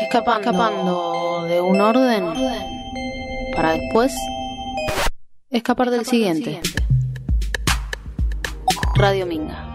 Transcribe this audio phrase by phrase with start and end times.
[0.00, 2.24] Escapando, escapando de un orden
[3.54, 4.14] para después
[5.50, 6.60] escapar del siguiente.
[8.96, 9.73] Radio Minga.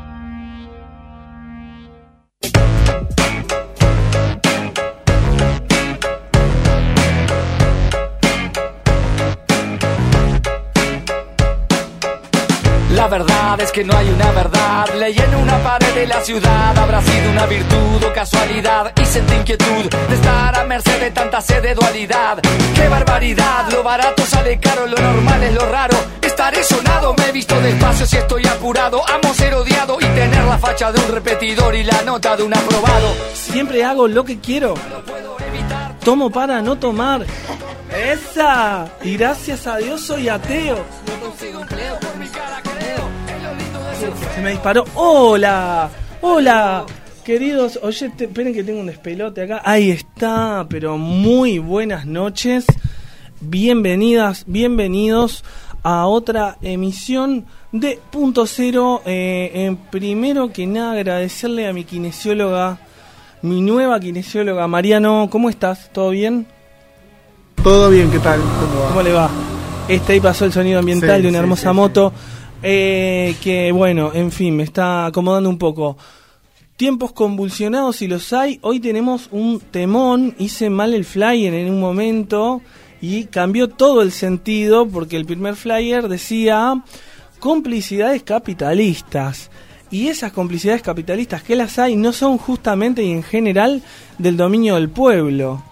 [13.09, 14.85] Verdad es que no hay una verdad.
[14.95, 16.77] Leí en una pared de la ciudad.
[16.77, 18.93] Habrá sido una virtud o casualidad.
[19.01, 22.39] Y sentí inquietud de estar a merced de tanta sed de dualidad.
[22.75, 23.69] ¡Qué barbaridad!
[23.71, 25.97] Lo barato sale caro, lo normal es lo raro.
[26.21, 29.01] Estaré sonado, me he visto despacio si estoy apurado.
[29.09, 32.53] Amo ser odiado y tener la facha de un repetidor y la nota de un
[32.55, 33.13] aprobado.
[33.33, 34.75] Siempre hago lo que quiero.
[36.03, 37.25] Tomo para no tomar.
[37.91, 38.87] ¡Esa!
[39.03, 40.85] Y gracias a Dios soy ateo.
[41.07, 42.61] No consigo empleo por mi cara,
[43.99, 44.85] Se me disparó.
[44.95, 45.89] ¡Hola!
[46.21, 46.85] ¡Hola!
[47.25, 49.61] Queridos oyentes, esperen que tengo un despelote acá.
[49.65, 52.65] Ahí está, pero muy buenas noches.
[53.41, 55.43] Bienvenidas, bienvenidos
[55.83, 59.01] a otra emisión de Punto Cero.
[59.05, 62.77] Eh, en primero que nada, agradecerle a mi kinesióloga,
[63.41, 65.27] mi nueva kinesióloga, Mariano.
[65.29, 65.89] ¿Cómo estás?
[65.91, 66.47] ¿Todo bien?
[67.61, 68.39] Todo bien, ¿qué tal?
[68.39, 68.87] ¿Cómo va?
[68.87, 69.29] ¿Cómo le va?
[69.89, 72.13] Este ahí pasó el sonido ambiental Sí, de una sí, hermosa sí, moto.
[72.63, 75.97] Eh, que bueno, en fin, me está acomodando un poco.
[76.75, 78.59] Tiempos convulsionados si los hay.
[78.61, 80.35] Hoy tenemos un temón.
[80.39, 82.61] Hice mal el flyer en un momento
[83.01, 86.83] y cambió todo el sentido porque el primer flyer decía
[87.39, 89.49] complicidades capitalistas.
[89.91, 93.81] Y esas complicidades capitalistas que las hay no son justamente y en general
[94.17, 95.63] del dominio del pueblo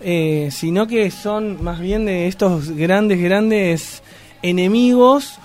[0.00, 4.02] eh, sino que son más bien de estos grandes, grandes
[4.42, 5.38] enemigos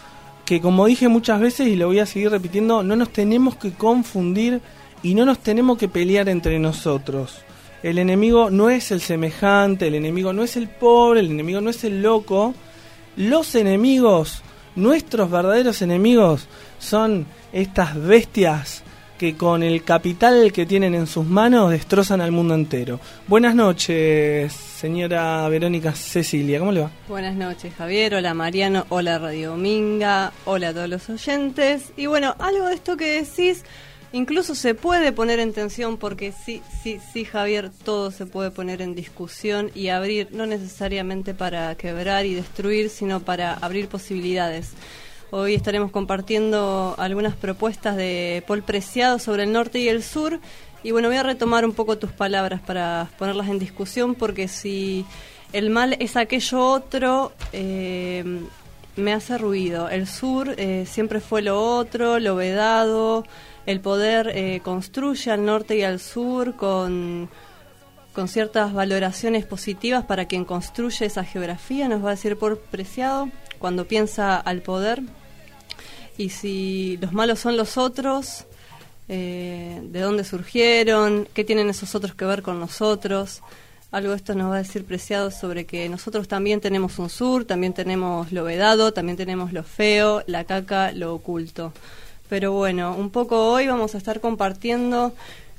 [0.52, 3.72] que como dije muchas veces y lo voy a seguir repitiendo, no nos tenemos que
[3.72, 4.60] confundir
[5.02, 7.38] y no nos tenemos que pelear entre nosotros.
[7.84, 11.70] El enemigo no es el semejante, el enemigo no es el pobre, el enemigo no
[11.70, 12.54] es el loco.
[13.16, 14.42] Los enemigos,
[14.76, 16.50] nuestros verdaderos enemigos,
[16.80, 18.84] son estas bestias
[19.22, 23.00] que con el capital que tienen en sus manos destrozan al mundo entero.
[23.28, 26.92] Buenas noches, señora Verónica Cecilia, ¿cómo le va?
[27.08, 28.16] Buenas noches, Javier.
[28.16, 28.88] Hola, Mariano.
[28.90, 30.32] Hola, Radio Minga.
[30.46, 31.94] Hola a todos los oyentes.
[31.98, 33.64] Y bueno, algo de esto que decís,
[34.12, 38.82] incluso se puede poner en tensión porque sí, sí, sí, Javier, todo se puede poner
[38.82, 44.72] en discusión y abrir, no necesariamente para quebrar y destruir, sino para abrir posibilidades.
[45.34, 50.42] Hoy estaremos compartiendo algunas propuestas de Paul Preciado sobre el norte y el sur.
[50.84, 55.06] Y bueno, voy a retomar un poco tus palabras para ponerlas en discusión, porque si
[55.54, 58.42] el mal es aquello otro, eh,
[58.98, 59.88] me hace ruido.
[59.88, 63.24] El sur eh, siempre fue lo otro, lo vedado.
[63.66, 67.30] El poder eh, construye al norte y al sur con,
[68.12, 73.30] con ciertas valoraciones positivas para quien construye esa geografía, nos va a decir por preciado,
[73.60, 75.02] cuando piensa al poder.
[76.18, 78.46] Y si los malos son los otros,
[79.08, 83.42] eh, de dónde surgieron, qué tienen esos otros que ver con nosotros.
[83.92, 87.44] Algo de esto nos va a decir Preciado sobre que nosotros también tenemos un sur,
[87.44, 91.74] también tenemos lo vedado, también tenemos lo feo, la caca, lo oculto.
[92.30, 95.14] Pero bueno, un poco hoy vamos a estar compartiendo.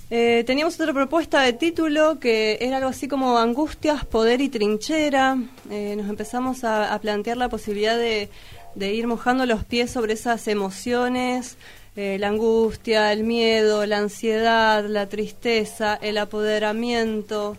[0.09, 5.37] Eh, teníamos otra propuesta de título que era algo así como Angustias, Poder y Trinchera.
[5.71, 8.31] Eh, nos empezamos a, a plantear la posibilidad de,
[8.75, 11.57] de ir mojando los pies sobre esas emociones,
[11.97, 17.57] eh, la angustia, el miedo, la ansiedad, la tristeza, el apoderamiento,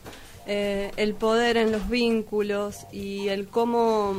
[0.48, 4.16] eh, el poder en los vínculos y el cómo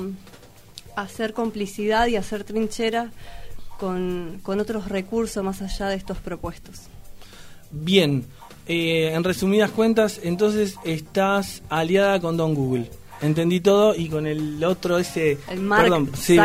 [0.95, 3.11] hacer complicidad y hacer trinchera
[3.79, 6.83] con, con otros recursos más allá de estos propuestos.
[7.71, 8.25] Bien,
[8.67, 12.89] eh, en resumidas cuentas, entonces estás aliada con Don Google.
[13.21, 16.37] Entendí todo y con el otro ese El Mark perdón, sí,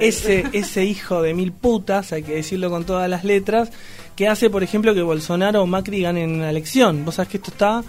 [0.00, 3.70] ese ese hijo de mil putas, hay que decirlo con todas las letras,
[4.16, 7.04] que hace, por ejemplo, que Bolsonaro o Macri ganen la elección.
[7.04, 7.84] Vos sabés que esto está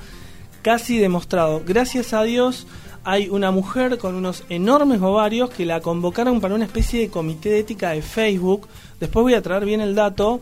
[0.61, 1.63] casi demostrado.
[1.65, 2.67] Gracias a Dios
[3.03, 7.49] hay una mujer con unos enormes ovarios que la convocaron para una especie de comité
[7.49, 8.67] de ética de Facebook.
[8.99, 10.39] Después voy a traer bien el dato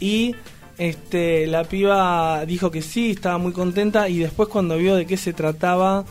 [0.00, 0.34] y
[0.78, 5.16] este la piba dijo que sí, estaba muy contenta y después cuando vio de qué
[5.16, 6.04] se trataba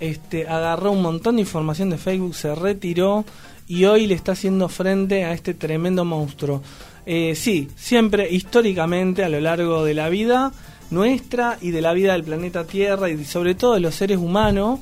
[0.00, 3.24] este agarró un montón de información de Facebook, se retiró
[3.68, 6.62] y hoy le está haciendo frente a este tremendo monstruo.
[7.04, 10.52] Eh, sí, siempre históricamente a lo largo de la vida
[10.90, 14.80] nuestra y de la vida del planeta Tierra y sobre todo de los seres humanos,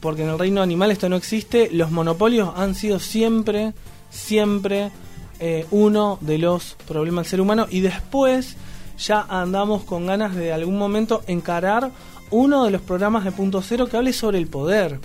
[0.00, 3.72] porque en el reino animal esto no existe, los monopolios han sido siempre,
[4.10, 4.90] siempre
[5.40, 8.56] eh, uno de los problemas del ser humano y después
[8.98, 11.90] ya andamos con ganas de algún momento encarar
[12.30, 14.98] uno de los programas de Punto Cero que hable sobre el poder.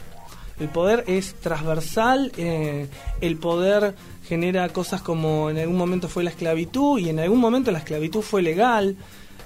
[0.59, 2.87] El poder es transversal, eh,
[3.19, 3.95] el poder
[4.27, 8.21] genera cosas como en algún momento fue la esclavitud y en algún momento la esclavitud
[8.21, 8.95] fue legal.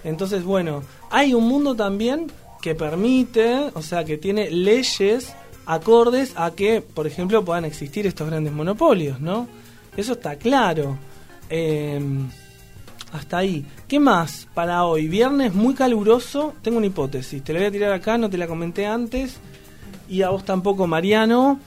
[0.03, 2.31] Entonces, bueno, hay un mundo también
[2.61, 5.33] que permite, o sea, que tiene leyes
[5.65, 9.47] acordes a que, por ejemplo, puedan existir estos grandes monopolios, ¿no?
[9.95, 10.97] Eso está claro.
[11.49, 11.99] Eh,
[13.15, 13.65] hasta ahí.
[13.87, 15.07] ¿Qué más para hoy?
[15.07, 16.53] Viernes muy caluroso.
[16.61, 17.43] Tengo una hipótesis.
[17.43, 19.37] Te la voy a tirar acá, no te la comenté antes.
[20.09, 21.59] Y a vos tampoco, Mariano.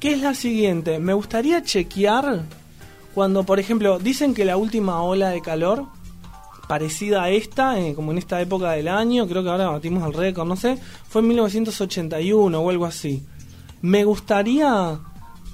[0.00, 0.98] ¿Qué es la siguiente?
[0.98, 2.42] Me gustaría chequear
[3.14, 5.86] cuando, por ejemplo, dicen que la última ola de calor,
[6.66, 10.14] parecida a esta, eh, como en esta época del año, creo que ahora batimos el
[10.14, 10.78] récord, no sé,
[11.08, 13.22] fue en 1981 o algo así.
[13.82, 14.98] Me gustaría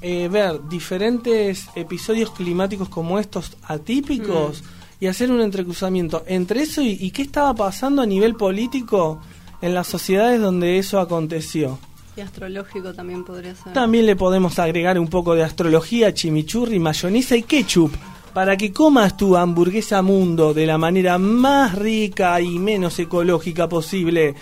[0.01, 4.63] eh, ver diferentes episodios climáticos como estos atípicos
[5.01, 9.21] y hacer un entrecruzamiento entre eso y, y qué estaba pasando a nivel político
[9.61, 11.79] en las sociedades donde eso aconteció.
[12.17, 13.73] Y astrológico también podría ser.
[13.73, 17.93] También le podemos agregar un poco de astrología, chimichurri, mayonesa y ketchup
[18.35, 24.35] para que comas tu hamburguesa mundo de la manera más rica y menos ecológica posible.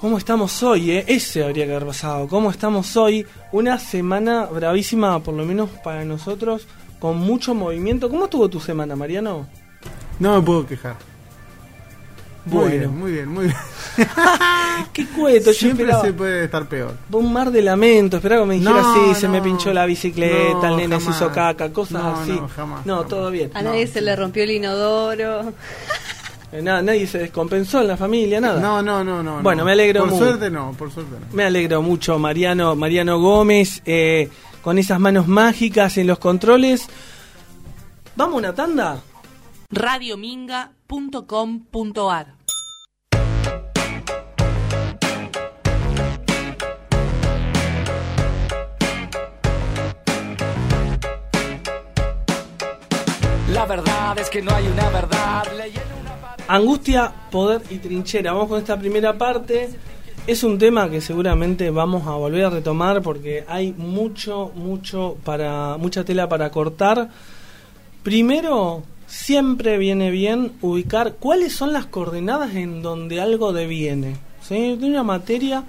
[0.00, 0.92] ¿Cómo estamos hoy?
[0.92, 1.04] Eh?
[1.06, 2.26] Ese habría que haber pasado.
[2.28, 3.26] ¿Cómo estamos hoy?
[3.52, 6.66] Una semana bravísima, por lo menos para nosotros,
[7.00, 8.08] con mucho movimiento.
[8.08, 9.46] ¿Cómo estuvo tu semana, Mariano?
[10.20, 10.94] No me puedo quejar.
[12.46, 12.70] Muy Bueno.
[12.78, 13.56] bien, muy bien, muy bien.
[14.94, 16.94] Qué cueto, yo Siempre esperaba se puede estar peor.
[17.12, 20.68] un mar de lamento, esperaba que me dijera No, sí, se me pinchó la bicicleta,
[20.68, 22.30] No, el nene se hizo caca, cosas No, así.
[22.32, 23.08] no, jamás, no, jamás.
[23.08, 23.50] todo bien.
[23.54, 25.52] A nadie se le rompió el inodoro.
[26.52, 28.58] Eh, nada, nadie se descompensó en la familia, nada.
[28.60, 29.40] No, no, no, no.
[29.40, 29.66] Bueno, no.
[29.66, 30.24] me alegro Por mucho.
[30.24, 31.26] suerte no, por suerte no.
[31.32, 34.28] Me alegro mucho, Mariano, Mariano Gómez, eh,
[34.62, 36.86] con esas manos mágicas en los controles.
[38.16, 39.00] ¿Vamos a una tanda?
[39.70, 42.34] radiominga.com.ar
[53.52, 55.44] La verdad es que no hay una verdad.
[55.56, 58.32] Leyendo una pared- Angustia, poder y trinchera.
[58.32, 59.70] Vamos con esta primera parte.
[60.26, 65.76] Es un tema que seguramente vamos a volver a retomar porque hay mucho, mucho para,
[65.78, 67.08] mucha tela para cortar.
[68.02, 74.18] Primero, siempre viene bien ubicar cuáles son las coordenadas en donde algo deviene.
[74.40, 74.78] ¿sí?
[74.80, 75.64] Una materia,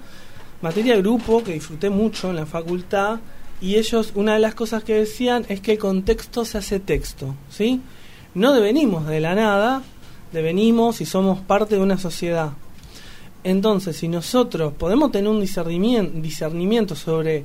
[0.60, 3.18] materia grupo que disfruté mucho en la facultad
[3.60, 7.34] y ellos, una de las cosas que decían es que el contexto se hace texto.
[7.50, 7.80] ¿sí?
[8.34, 9.82] No devenimos de la nada,
[10.32, 12.52] devenimos y somos parte de una sociedad.
[13.44, 17.44] Entonces, si nosotros podemos tener un discernimiento, sobre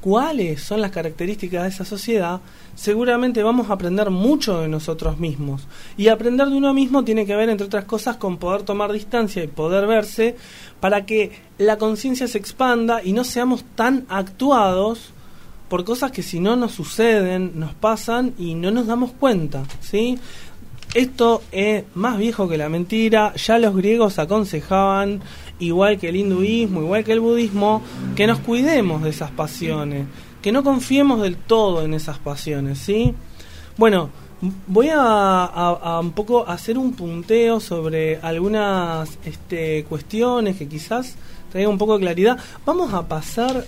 [0.00, 2.40] cuáles son las características de esa sociedad,
[2.74, 5.66] seguramente vamos a aprender mucho de nosotros mismos.
[5.96, 9.42] Y aprender de uno mismo tiene que ver, entre otras cosas, con poder tomar distancia
[9.42, 10.36] y poder verse
[10.80, 15.12] para que la conciencia se expanda y no seamos tan actuados
[15.68, 20.18] por cosas que si no nos suceden, nos pasan y no nos damos cuenta, ¿sí?
[20.98, 25.20] Esto es más viejo que la mentira, ya los griegos aconsejaban,
[25.60, 27.82] igual que el hinduismo, igual que el budismo,
[28.16, 30.08] que nos cuidemos de esas pasiones,
[30.42, 33.14] que no confiemos del todo en esas pasiones, ¿sí?
[33.76, 34.10] Bueno,
[34.66, 41.14] voy a, un poco hacer un punteo sobre algunas este, cuestiones que quizás
[41.52, 42.40] traigan un poco de claridad.
[42.66, 43.64] Vamos a pasar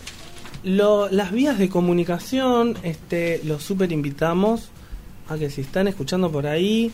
[0.65, 4.71] las vías de comunicación, este, los super invitamos
[5.29, 6.93] a que si están escuchando por ahí,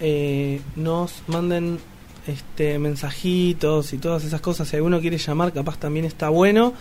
[0.00, 1.78] eh, nos manden
[2.26, 4.68] este, mensajitos y todas esas cosas.
[4.68, 6.74] Si alguno quiere llamar, capaz también está bueno.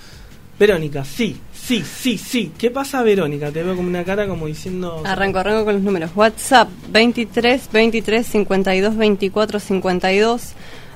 [0.59, 2.51] Verónica, sí, sí, sí, sí.
[2.57, 3.51] ¿Qué pasa, Verónica?
[3.51, 5.03] Te veo como una cara como diciendo...
[5.05, 6.11] Arranco, arranco con los números.
[6.15, 10.53] WhatsApp 23 23 52 24 52.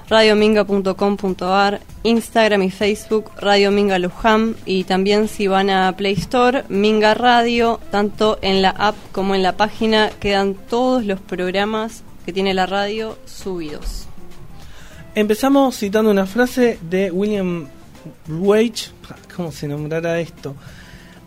[0.10, 7.14] radiominga.com.ar, Instagram y Facebook Radio Minga Luján y también si van a Play Store Minga
[7.14, 12.54] Radio, tanto en la app como en la página quedan todos los programas que tiene
[12.54, 14.08] la radio subidos.
[15.16, 17.68] Empezamos citando una frase de William
[18.30, 18.90] Wage,
[19.36, 20.56] ¿cómo se nombrará esto?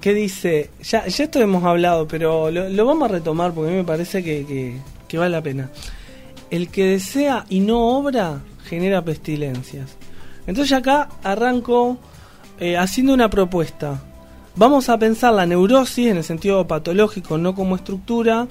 [0.00, 3.78] Que dice, ya, ya esto hemos hablado, pero lo, vamos a retomar porque a mí
[3.78, 5.70] me parece que, que- que vale la pena.
[6.50, 9.96] El que desea y no obra genera pestilencias.
[10.46, 11.98] Entonces acá arranco
[12.58, 14.02] eh, haciendo una propuesta.
[14.56, 18.46] Vamos a pensar la neurosis en el sentido patológico, no como estructura,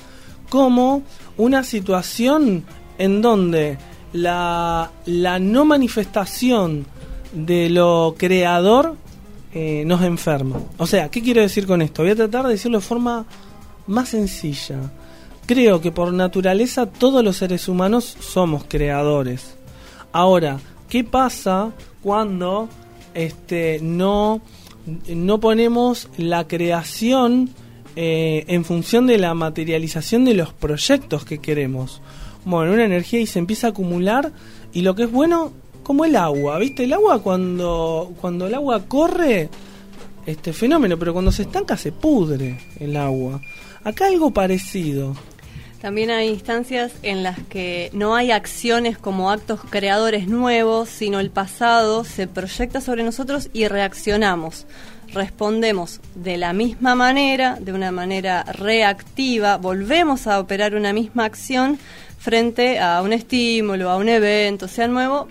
[0.50, 1.02] como
[1.38, 2.64] una situación
[2.98, 3.78] en donde
[4.14, 6.86] la, la no manifestación
[7.34, 8.96] de lo creador
[9.54, 10.60] eh, nos enferma.
[10.78, 12.04] O sea, ¿qué quiero decir con esto?
[12.04, 13.26] Voy a tratar de decirlo de forma
[13.88, 14.92] más sencilla.
[15.46, 19.56] Creo que por naturaleza todos los seres humanos somos creadores.
[20.12, 20.60] Ahora,
[20.90, 21.72] ¿qué pasa
[22.02, 22.70] cuando
[23.14, 24.42] este, no,
[25.08, 27.50] no ponemos la creación
[27.96, 32.02] eh, en función de la materialización de los proyectos que queremos.
[32.46, 34.32] Bueno, una energía y se empieza a acumular
[34.74, 36.86] y lo que es bueno, como el agua, ¿viste?
[36.86, 39.50] El agua cuando, cuando el agua corre,
[40.26, 43.42] este fenómeno, pero cuando se estanca se pudre el agua.
[43.84, 45.16] Acá algo parecido.
[45.82, 51.30] También hay instancias en las que no hay acciones como actos creadores nuevos, sino el
[51.30, 54.66] pasado se proyecta sobre nosotros y reaccionamos.
[55.14, 61.78] Respondemos de la misma manera, de una manera reactiva, volvemos a operar una misma acción
[62.18, 65.28] frente a un estímulo, a un evento, sea nuevo,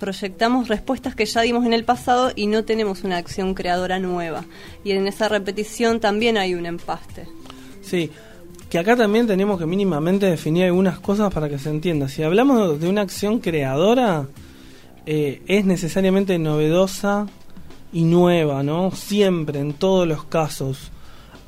[0.00, 4.44] proyectamos respuestas que ya dimos en el pasado y no tenemos una acción creadora nueva.
[4.82, 7.28] Y en esa repetición también hay un empaste.
[7.82, 8.10] Sí,
[8.68, 12.08] que acá también tenemos que mínimamente definir algunas cosas para que se entienda.
[12.08, 14.26] Si hablamos de una acción creadora,
[15.06, 17.28] eh, es necesariamente novedosa
[17.92, 18.90] y nueva, ¿no?
[18.92, 20.90] Siempre, en todos los casos.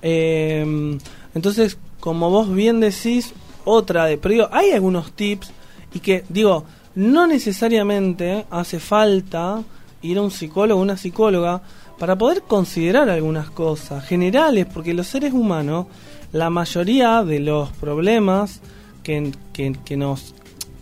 [0.03, 0.99] Eh,
[1.35, 3.33] entonces, como vos bien decís,
[3.65, 4.19] otra de...
[4.19, 5.51] Pero hay algunos tips
[5.95, 9.63] y que, digo, no necesariamente hace falta
[10.03, 11.63] ir a un psicólogo o una psicóloga
[11.99, 15.87] para poder considerar algunas cosas generales, porque los seres humanos
[16.33, 18.61] la mayoría de los problemas
[19.05, 20.35] que, que, nos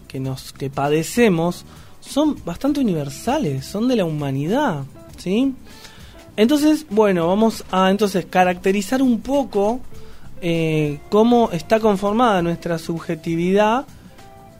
[0.08, 1.66] que nos que padecemos
[2.00, 4.84] son bastante universales, son de la humanidad,
[5.16, 5.54] ¿sí?
[6.36, 9.80] Entonces, bueno, vamos a entonces caracterizar un poco
[10.40, 13.86] eh, cómo está conformada nuestra subjetividad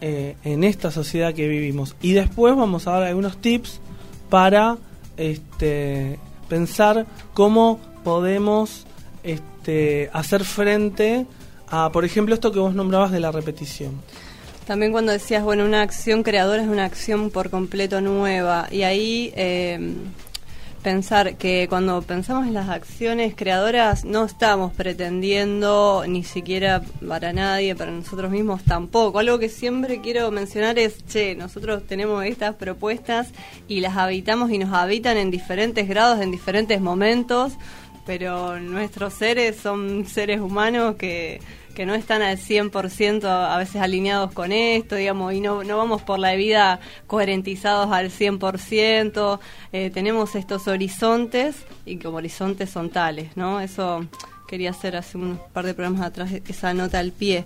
[0.01, 1.97] eh, en esta sociedad que vivimos.
[2.03, 3.81] Y después vamos a dar algunos tips
[4.29, 4.77] para
[5.17, 6.19] este,
[6.49, 8.85] pensar cómo podemos
[9.23, 11.27] este, hacer frente
[11.69, 13.93] a, por ejemplo, esto que vos nombrabas de la repetición.
[14.67, 18.69] También cuando decías, bueno, una acción creadora es una acción por completo nueva.
[18.71, 19.95] Y ahí eh,
[20.83, 27.75] pensar que cuando pensamos en las acciones creadoras no estamos pretendiendo ni siquiera para nadie,
[27.77, 29.21] para nosotros mismos tampoco.
[29.21, 33.29] Algo que siempre quiero mencionar es, che, nosotros tenemos estas propuestas
[33.69, 37.53] y las habitamos y nos habitan en diferentes grados, en diferentes momentos
[38.05, 41.41] pero nuestros seres son seres humanos que,
[41.75, 46.03] que no están al 100% a veces alineados con esto, digamos, y no, no vamos
[46.03, 49.41] por la vida coherentizados al 100%,
[49.73, 51.57] eh, tenemos estos horizontes
[51.87, 53.61] y como horizontes son tales, ¿no?
[53.61, 54.07] Eso
[54.49, 57.45] quería hacer hace un par de programas atrás esa nota al pie.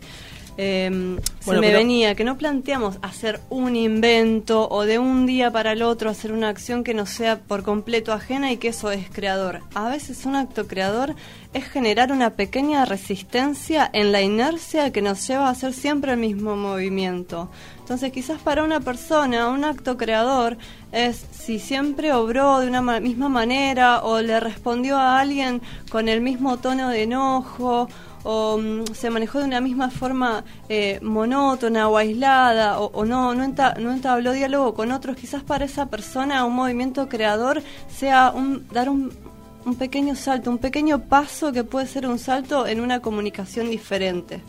[0.58, 5.72] Eh, se me venía que no planteamos hacer un invento o de un día para
[5.72, 9.10] el otro hacer una acción que no sea por completo ajena y que eso es
[9.10, 9.60] creador.
[9.74, 11.14] A veces un acto creador
[11.52, 16.18] es generar una pequeña resistencia en la inercia que nos lleva a hacer siempre el
[16.18, 17.50] mismo movimiento.
[17.78, 20.56] Entonces quizás para una persona un acto creador
[20.90, 25.60] es si siempre obró de una misma manera o le respondió a alguien
[25.90, 27.88] con el mismo tono de enojo
[28.28, 33.46] o mm, se manejó de una misma forma eh, monótona o aislada o, no, no,
[33.46, 38.88] no, entabló diálogo con otros, quizás para esa persona un movimiento creador sea un, dar
[38.88, 39.12] un,
[39.64, 44.40] un pequeño salto, un pequeño paso que puede ser un salto en una comunicación diferente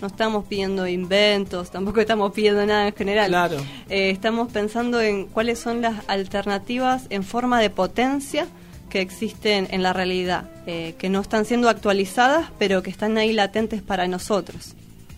[0.00, 3.28] no estamos pidiendo inventos, tampoco estamos pidiendo nada en general.
[3.28, 3.56] Claro.
[3.88, 8.46] Eh, estamos pensando en cuáles son las alternativas en forma de potencia
[8.94, 13.32] que existen en la realidad, eh, que no están siendo actualizadas, pero que están ahí
[13.32, 14.76] latentes para nosotros.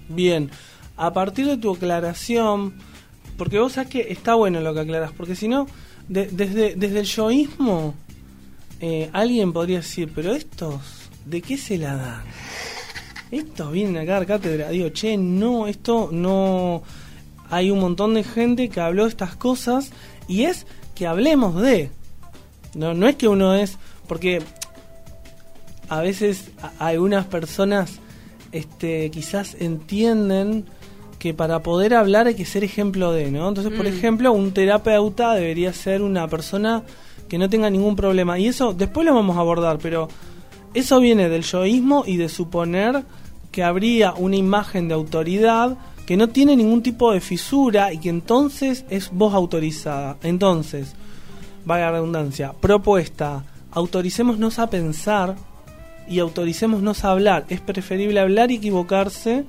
[0.09, 0.51] Bien,
[0.97, 2.73] a partir de tu aclaración,
[3.37, 5.67] porque vos sabés que está bueno lo que aclaras, porque si no,
[6.09, 7.93] desde, desde el yoísmo,
[8.81, 10.81] eh, alguien podría decir, pero estos,
[11.27, 12.23] ¿de qué se la dan?
[13.31, 16.83] Estos vienen acá a dar cátedra, digo, che, no, esto no...
[17.51, 19.91] Hay un montón de gente que habló estas cosas
[20.29, 21.91] y es que hablemos de,
[22.77, 24.43] no, no es que uno es, porque
[25.89, 28.01] a veces algunas personas
[28.53, 30.67] este, quizás entienden
[31.19, 33.49] que para poder hablar hay que ser ejemplo de, ¿no?
[33.49, 33.89] Entonces, por mm.
[33.89, 36.83] ejemplo, un terapeuta debería ser una persona
[37.29, 38.39] que no tenga ningún problema.
[38.39, 40.09] Y eso después lo vamos a abordar, pero
[40.75, 43.05] eso viene del yoísmo y de suponer
[43.51, 48.11] que habría una imagen de autoridad que no tiene ningún tipo de fisura y que
[48.11, 50.19] entonces es voz autorizada.
[50.23, 50.95] Entonces,
[51.67, 55.35] vaya redundancia, propuesta, autoricémonos a pensar
[56.09, 57.45] y autoricémonos a hablar.
[57.51, 59.45] Es preferible hablar y equivocarse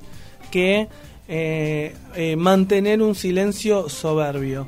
[0.50, 0.88] que
[1.28, 4.66] eh, eh, mantener un silencio soberbio.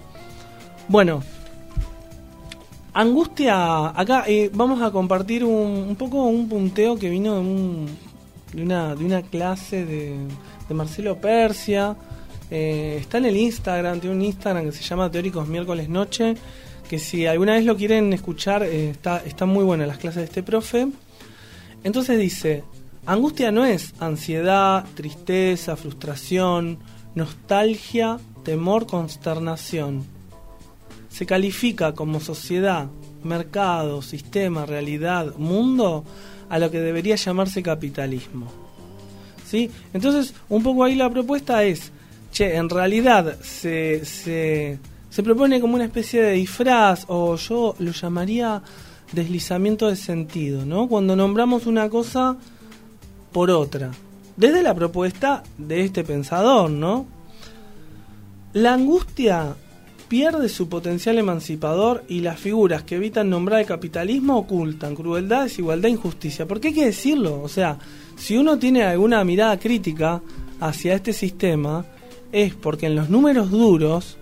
[0.88, 1.22] Bueno,
[2.94, 9.04] angustia, acá eh, vamos a compartir un, poco un punteo que vino de, una, de
[9.04, 10.16] una clase de,
[10.68, 11.96] de Marcelo Persia.
[12.48, 16.36] está en el Instagram, tiene un Instagram que se llama Teóricos Miércoles Noche
[16.90, 20.24] que si alguna vez lo quieren escuchar, eh, está, están muy buenas las clases de
[20.24, 20.88] este profe.
[21.84, 22.64] Entonces dice,
[23.06, 26.80] angustia no es ansiedad, tristeza, frustración,
[27.14, 30.04] nostalgia, temor, consternación.
[31.08, 32.88] Se califica como sociedad,
[33.22, 36.04] mercado, sistema, realidad, mundo
[36.48, 38.50] a lo que debería llamarse capitalismo.
[39.46, 39.70] ¿Sí?
[39.94, 41.92] Entonces, un poco ahí la propuesta es,
[42.32, 48.62] che, en realidad se, se propone como una especie de disfraz, o yo lo llamaría
[49.12, 50.88] deslizamiento de sentido, ¿no?
[50.88, 52.36] Cuando nombramos una cosa
[53.32, 53.90] por otra.
[54.36, 57.06] Desde la propuesta de este pensador, ¿no?
[58.52, 59.54] La angustia
[60.08, 65.88] pierde su potencial emancipador y las figuras que evitan nombrar el capitalismo ocultan crueldad, desigualdad
[65.88, 66.48] e injusticia.
[66.48, 67.40] ¿Por qué hay que decirlo?
[67.42, 67.78] O sea,
[68.16, 70.20] si uno tiene alguna mirada crítica
[70.60, 71.84] hacia este sistema,
[72.32, 74.18] es porque en los números duros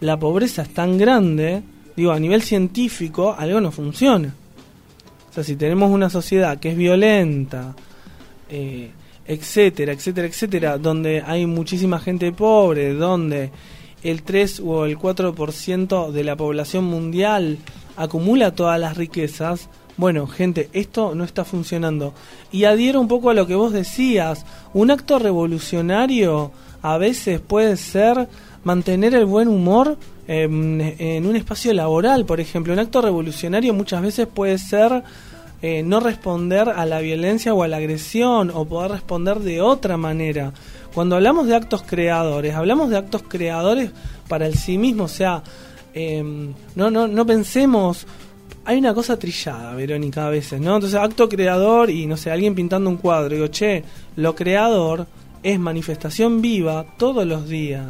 [0.00, 1.62] la pobreza es tan grande,
[1.96, 4.34] digo, a nivel científico algo no funciona.
[5.30, 7.74] O sea, si tenemos una sociedad que es violenta,
[8.48, 8.90] eh,
[9.26, 13.50] etcétera, etcétera, etcétera, donde hay muchísima gente pobre, donde
[14.02, 17.58] el 3 o el 4% de la población mundial
[17.96, 22.14] acumula todas las riquezas, bueno, gente, esto no está funcionando.
[22.52, 26.52] Y adhiero un poco a lo que vos decías, un acto revolucionario
[26.82, 28.28] a veces puede ser
[28.68, 29.96] mantener el buen humor
[30.26, 32.74] en un espacio laboral, por ejemplo.
[32.74, 35.02] Un acto revolucionario muchas veces puede ser
[35.62, 39.96] eh, no responder a la violencia o a la agresión o poder responder de otra
[39.96, 40.52] manera.
[40.94, 43.90] Cuando hablamos de actos creadores, hablamos de actos creadores
[44.28, 45.42] para el sí mismo, o sea,
[45.94, 48.06] em, no, no, no pensemos,
[48.66, 50.74] hay una cosa trillada, Verónica, a veces, ¿no?
[50.74, 53.82] Entonces, acto creador y, no sé, alguien pintando un cuadro, digo, che,
[54.16, 55.06] lo creador
[55.42, 57.86] es manifestación viva todos los días.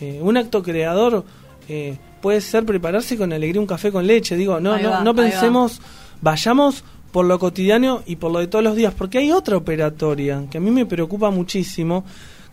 [0.00, 1.24] Eh, un acto creador
[1.68, 5.80] eh, puede ser prepararse con alegría un café con leche, digo, no, no, no pensemos
[6.20, 10.44] vayamos por lo cotidiano y por lo de todos los días, porque hay otra operatoria
[10.50, 12.04] que a mí me preocupa muchísimo,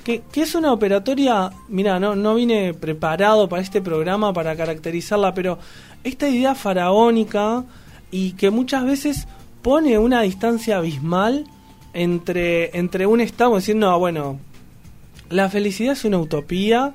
[0.04, 5.34] que, que es una operatoria, mira, no, no vine preparado para este programa para caracterizarla,
[5.34, 5.58] pero
[6.04, 7.66] esta idea faraónica
[8.12, 9.28] y que muchas veces
[9.62, 11.46] pone una distancia abismal
[11.94, 14.40] entre, entre un estado, decir, no, bueno,
[15.30, 16.94] la felicidad es una utopía,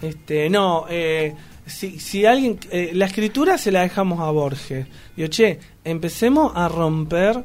[0.00, 1.34] este, no, eh,
[1.66, 7.44] si, alguien, eh, la escritura se la dejamos a Borges, digo, che, empecemos a romper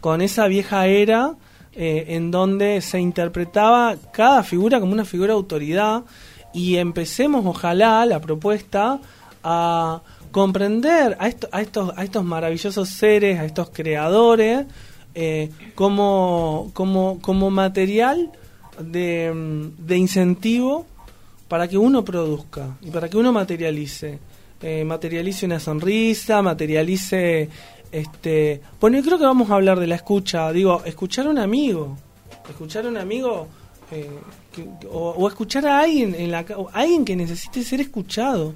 [0.00, 1.34] con esa vieja era
[1.72, 6.04] eh, en donde se interpretaba cada figura como una figura de autoridad
[6.52, 9.00] y empecemos, ojalá, la propuesta
[9.44, 14.66] a comprender a, a, estos, a estos maravillosos seres, a estos creadores,
[15.14, 18.30] eh, como, como, como material
[18.80, 20.86] de, de incentivo
[21.50, 24.18] para que uno produzca y para que uno materialice.
[24.62, 27.48] Eh, materialice una sonrisa, materialice
[27.92, 30.52] este, bueno, yo creo que vamos a hablar de la escucha.
[30.52, 31.96] Digo, escuchar a un amigo.
[32.48, 33.48] Escuchar a un amigo.
[33.90, 34.08] Eh,
[34.90, 38.54] o, escuchar a alguien, en la, alguien que necesite ser escuchado.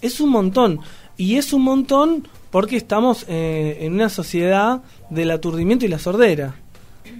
[0.00, 0.80] Es un montón.
[1.16, 6.54] Y es un montón porque estamos eh, en una sociedad del aturdimiento y la sordera.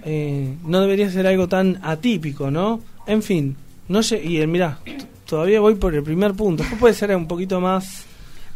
[0.05, 2.81] Eh, no debería ser algo tan atípico, ¿no?
[3.07, 3.57] En fin,
[3.89, 4.79] no y mira,
[5.27, 6.63] todavía voy por el primer punto.
[6.63, 8.05] Esto puede ser un poquito más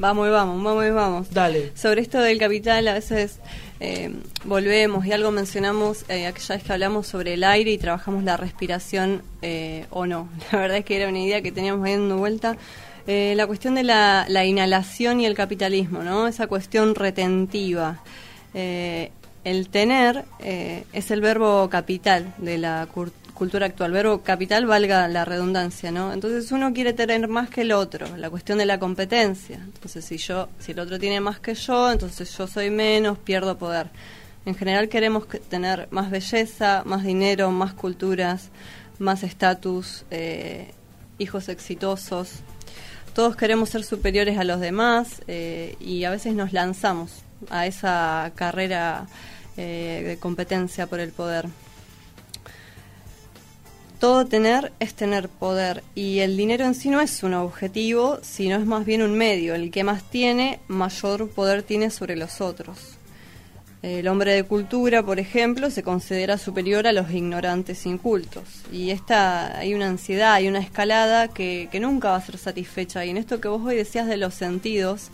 [0.02, 1.32] Vamos y vamos, vamos y vamos.
[1.32, 1.72] Dale.
[1.76, 3.38] Sobre esto del capital, a veces
[3.80, 4.12] eh,
[4.46, 8.36] volvemos y algo mencionamos eh, aquella vez que hablamos sobre el aire y trabajamos la
[8.36, 10.28] respiración eh, o no.
[10.52, 12.58] La verdad es que era una idea que teníamos ahí dando vuelta.
[13.06, 16.28] Eh, la cuestión de la, la, inhalación y el capitalismo, ¿no?
[16.28, 18.02] Esa cuestión retentiva.
[18.54, 22.88] el tener es el verbo capital de la
[23.41, 23.91] cultura actual.
[23.91, 26.13] Verbo capital valga la redundancia, ¿no?
[26.13, 29.56] Entonces uno quiere tener más que el otro, la cuestión de la competencia.
[29.56, 33.58] Entonces si yo, si el otro tiene más que yo, entonces yo soy menos, pierdo
[33.58, 33.88] poder.
[34.45, 38.49] En general queremos tener más belleza, más dinero, más culturas,
[38.99, 40.69] más estatus, eh,
[41.17, 42.41] hijos exitosos.
[43.15, 48.34] Todos queremos ser superiores a los demás eh, y a veces nos lanzamos a esa
[48.36, 49.08] carrera
[49.58, 51.47] eh, de competencia por el poder
[54.02, 58.58] todo tener es tener poder y el dinero en sí no es un objetivo, sino
[58.58, 59.54] es más bien un medio.
[59.54, 62.98] El que más tiene, mayor poder tiene sobre los otros.
[63.84, 68.44] El hombre de cultura, por ejemplo, se considera superior a los ignorantes incultos.
[68.72, 73.06] Y esta, hay una ansiedad, hay una escalada que, que nunca va a ser satisfecha.
[73.06, 75.12] Y en esto que vos hoy decías de los sentidos,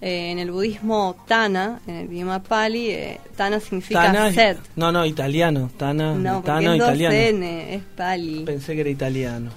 [0.00, 4.56] eh, en el budismo Tana, en el idioma Pali, eh, Tana significa sed.
[4.76, 5.70] No, no, italiano.
[5.76, 7.14] Tana, no, Tana italiano.
[7.14, 8.44] N, es Pali.
[8.44, 9.50] Pensé que era italiano.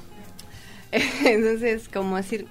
[0.91, 2.47] Entonces, como decir,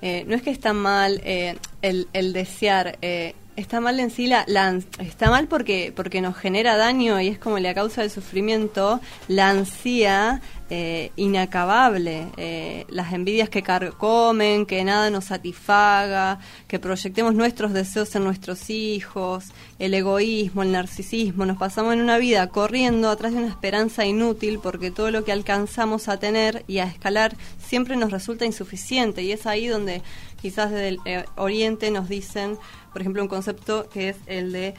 [0.00, 2.98] eh, no es que está mal, el, el desear.
[3.02, 7.28] Eh, está mal en sí la, la está mal porque porque nos genera daño y
[7.28, 10.40] es como la causa del sufrimiento la ansia
[10.76, 18.14] eh, inacabable eh, las envidias que carcomen que nada nos satisfaga que proyectemos nuestros deseos
[18.16, 19.44] en nuestros hijos
[19.78, 24.58] el egoísmo el narcisismo nos pasamos en una vida corriendo atrás de una esperanza inútil
[24.60, 29.30] porque todo lo que alcanzamos a tener y a escalar siempre nos resulta insuficiente y
[29.30, 30.02] es ahí donde
[30.42, 32.58] quizás desde el eh, oriente nos dicen
[32.94, 34.74] por ejemplo, un concepto que es el de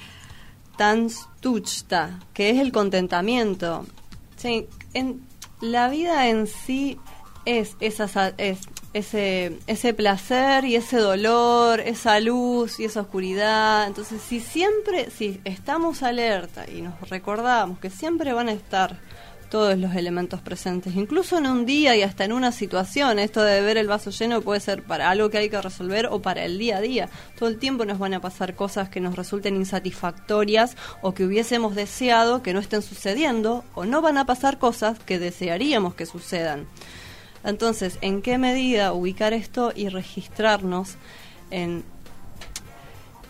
[0.78, 3.86] Tanstuchta, que es el contentamiento.
[4.38, 5.22] Sí, en,
[5.62, 7.00] la vida en sí
[7.46, 8.00] es, es
[8.94, 13.88] ese, ese placer y ese dolor, esa luz y esa oscuridad.
[13.88, 19.00] Entonces, si siempre, si estamos alerta y nos recordamos que siempre van a estar
[19.50, 23.20] todos los elementos presentes, incluso en un día y hasta en una situación.
[23.20, 26.22] Esto de ver el vaso lleno puede ser para algo que hay que resolver o
[26.22, 27.10] para el día a día.
[27.38, 31.76] Todo el tiempo nos van a pasar cosas que nos resulten insatisfactorias o que hubiésemos
[31.76, 36.68] deseado que no estén sucediendo o no van a pasar cosas que desearíamos que sucedan.
[37.44, 40.96] Entonces, ¿en qué medida ubicar esto y registrarnos
[41.52, 41.84] en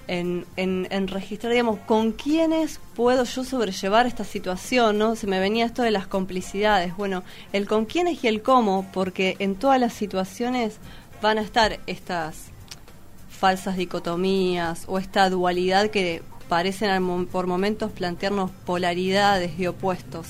[0.07, 5.15] en, en, en registrar, digamos, con quiénes puedo yo sobrellevar esta situación, ¿no?
[5.15, 6.95] Se me venía esto de las complicidades.
[6.97, 10.77] Bueno, el con quiénes y el cómo, porque en todas las situaciones
[11.21, 12.35] van a estar estas
[13.29, 20.27] falsas dicotomías o esta dualidad que parecen por momentos plantearnos polaridades y opuestos.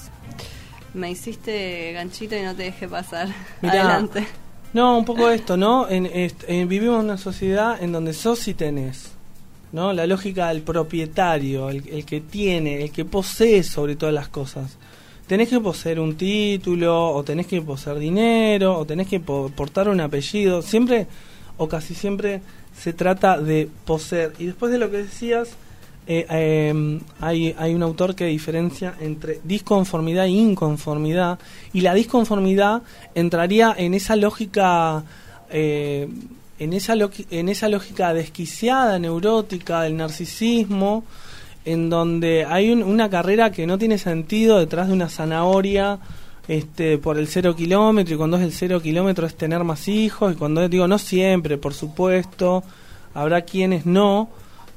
[0.94, 3.28] Me hiciste ganchito y no te dejé pasar.
[3.62, 4.26] Mirá, Adelante.
[4.74, 5.88] No, un poco esto, ¿no?
[5.90, 6.06] En,
[6.48, 9.12] en- vivimos en una sociedad en donde sos y tenés,
[9.76, 9.94] ¿no?
[9.94, 14.78] La lógica del propietario, el, el que tiene, el que posee sobre todas las cosas.
[15.28, 19.90] Tenés que poseer un título, o tenés que poseer dinero, o tenés que po- portar
[19.90, 20.62] un apellido.
[20.62, 21.08] Siempre,
[21.58, 22.42] o casi siempre,
[22.76, 24.34] se trata de poseer.
[24.40, 25.50] Y después de lo que decías,
[26.08, 31.40] eh, eh, hay, hay un autor que diferencia entre disconformidad e inconformidad
[31.74, 32.84] y la disconformidad
[33.16, 35.04] entraría en esa lógica
[35.50, 36.08] eh,
[36.60, 36.94] en esa
[37.32, 41.04] en esa lógica desquiciada neurótica del narcisismo
[41.66, 46.00] en donde hay un- una carrera que no tiene sentido detrás de una zanahoria
[46.48, 50.34] este por el cero kilómetro y cuando es el cero kilómetro es tener más hijos
[50.34, 52.64] y cuando es- digo no siempre por supuesto
[53.14, 54.30] habrá quienes no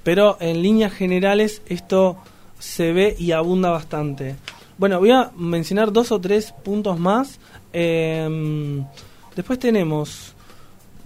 [0.03, 2.17] pero en líneas generales esto
[2.59, 4.35] se ve y abunda bastante.
[4.79, 7.39] Bueno, voy a mencionar dos o tres puntos más.
[7.73, 8.85] Em,
[9.37, 10.35] después tenemos,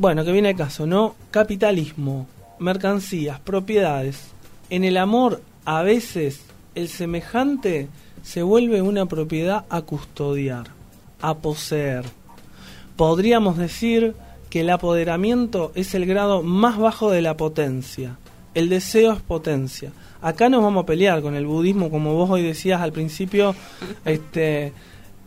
[0.03, 1.15] bueno, que viene el caso, ¿no?
[1.31, 2.27] Capitalismo,
[2.59, 4.33] mercancías, propiedades.
[4.69, 6.43] En el amor, a veces,
[6.75, 7.87] el semejante
[8.25, 10.67] se vuelve una propiedad a custodiar,
[11.21, 12.05] a poseer.
[12.97, 14.17] Podríamos decir
[14.51, 18.19] que el apoderamiento es el grado más bajo de la potencia.
[18.55, 19.93] El deseo es potencia.
[20.21, 23.55] Acá nos vamos a pelear con el budismo, como vos hoy decías al principio.
[24.05, 24.73] Este,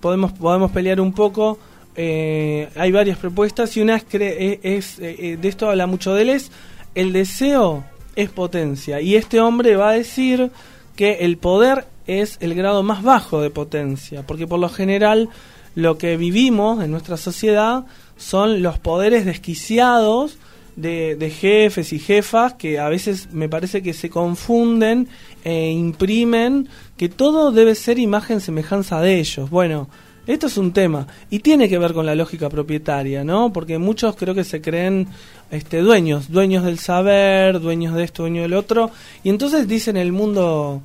[0.02, 1.60] podemos podemos pelear un poco.
[1.96, 6.14] Eh, hay varias propuestas y una es, es, es, eh, eh, de esto habla mucho
[6.14, 6.52] Deleuze.
[6.94, 10.52] El deseo es potencia y este hombre va a decir
[10.96, 15.30] que el poder es el grado más bajo de potencia, porque por lo general
[15.74, 17.86] lo que vivimos en nuestra sociedad
[18.18, 20.38] son los poderes desquiciados
[20.76, 25.08] de, de jefes y jefas que a veces me parece que se confunden
[25.44, 29.50] e imprimen que todo debe ser imagen semejanza de ellos.
[29.50, 29.90] Bueno,
[30.28, 33.54] esto es un tema y tiene que ver con la lógica propietaria, ¿no?
[33.54, 35.08] Porque muchos creo que se creen
[35.52, 38.92] este dueños, dueños del saber, dueños de esto, dueños del otro,
[39.24, 40.82] y entonces dicen el mundo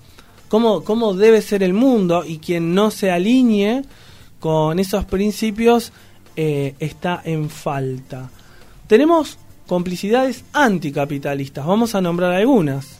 [0.49, 3.83] cómo cómo debe ser el mundo y quien no se alinee
[4.41, 5.93] con esos principios
[6.37, 8.31] eh, está en falta.
[8.87, 12.99] Tenemos complicidades anticapitalistas, vamos a nombrar algunas.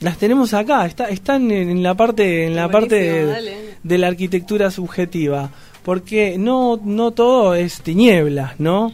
[0.00, 3.73] Las tenemos acá, está, están en, en la parte en la parte de.
[3.84, 5.50] De la arquitectura subjetiva,
[5.84, 8.92] porque no no todo es tinieblas, ¿no?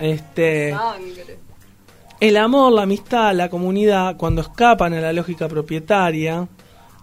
[0.00, 0.74] Este
[2.20, 6.46] el amor, la amistad, la comunidad, cuando escapan a la lógica propietaria,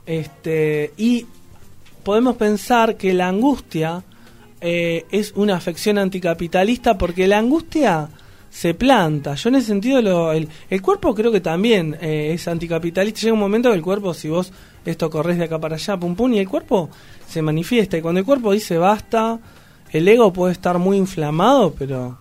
[0.05, 1.25] este, y
[2.03, 4.03] podemos pensar que la angustia
[4.61, 8.09] eh, es una afección anticapitalista porque la angustia
[8.49, 9.35] se planta.
[9.35, 13.21] Yo en ese sentido, lo- el, el cuerpo creo que también eh, es anticapitalista.
[13.21, 14.51] Llega un momento que el cuerpo, si vos
[14.85, 16.89] esto corres de acá para allá, pum pum, y el cuerpo
[17.27, 17.97] se manifiesta.
[17.97, 19.39] Y cuando el cuerpo dice basta,
[19.91, 22.17] el ego puede estar muy inflamado, pero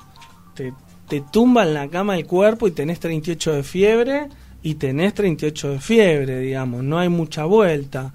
[0.55, 0.73] te,
[1.09, 4.29] te tumba en la cama el cuerpo y tenés 38 de fiebre
[4.63, 8.13] y tenés 38 de fiebre, digamos, no hay mucha vuelta.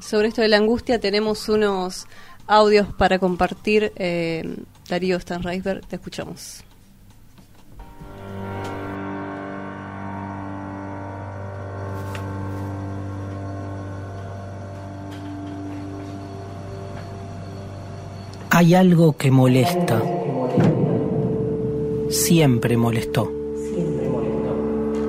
[0.00, 2.06] Sobre esto de la angustia tenemos unos
[2.46, 3.92] audios para compartir.
[3.96, 4.56] Eh,
[4.88, 6.64] Darío Stanreisberg, te escuchamos.
[18.52, 20.02] Hay algo que molesta.
[22.08, 23.30] Siempre molestó.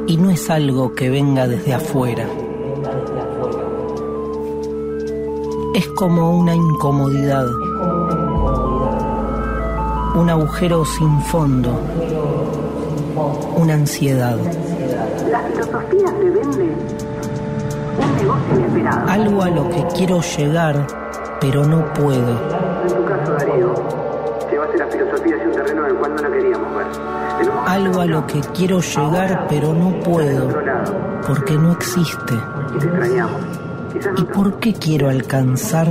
[0.06, 2.28] Y no es algo que venga desde afuera.
[5.74, 7.48] Es como una incomodidad.
[10.16, 11.80] Un agujero sin fondo.
[13.58, 14.38] Una ansiedad.
[15.32, 16.76] La filosofía se vende.
[17.98, 19.10] Un negocio inesperado.
[19.10, 20.86] Algo a lo que quiero llegar,
[21.40, 22.71] pero no puedo.
[22.84, 23.74] En tu caso, Darío,
[24.52, 26.88] llevaste la filosofía hacia un terreno en el cual no la queríamos ver.
[27.68, 30.48] Algo a lo que quiero llegar, pero no puedo,
[31.28, 32.34] porque no existe.
[32.76, 33.42] Y te extrañamos.
[34.18, 35.88] ¿Y por qué quiero alcanzar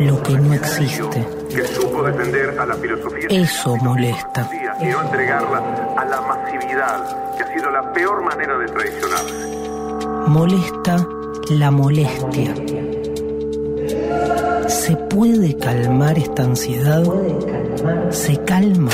[0.00, 1.26] lo que no existe?
[1.54, 4.48] que supo defender a la filosofía Eso molesta.
[4.80, 5.58] y no entregarla
[5.98, 10.28] a la masividad, que ha sido la peor manera de traicionarse.
[10.28, 10.96] Molesta
[11.50, 12.54] la molestia.
[15.12, 17.02] ¿Se puede calmar esta ansiedad?
[18.08, 18.90] ¿Se calma?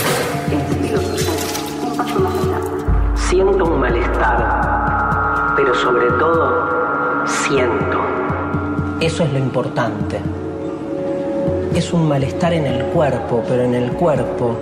[3.14, 8.00] Siento un malestar, pero sobre todo siento.
[9.00, 10.18] Eso es lo importante.
[11.76, 14.56] Es un malestar en el cuerpo, pero en el cuerpo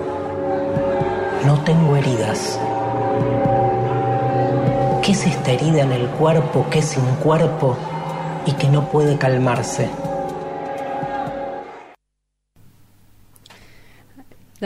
[1.46, 2.60] no tengo heridas.
[5.02, 7.78] ¿Qué es esta herida en el cuerpo que es sin cuerpo
[8.44, 9.88] y que no puede calmarse?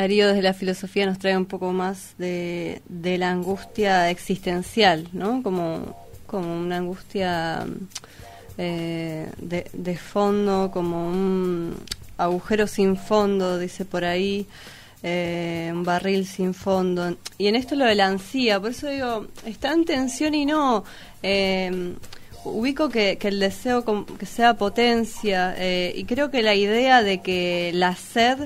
[0.01, 5.43] Darío desde la filosofía nos trae un poco más de, de la angustia existencial, ¿no?
[5.43, 5.95] Como,
[6.27, 7.67] como una angustia
[8.57, 11.75] eh, de, de fondo, como un
[12.17, 14.47] agujero sin fondo, dice por ahí,
[15.03, 17.19] eh, un barril sin fondo.
[17.37, 20.83] Y en esto lo de la ansía, por eso digo, está en tensión y no.
[21.23, 21.95] eh,
[22.45, 23.85] ubico que, que el deseo
[24.19, 25.55] que sea potencia
[25.95, 28.39] y creo que la idea de que la sed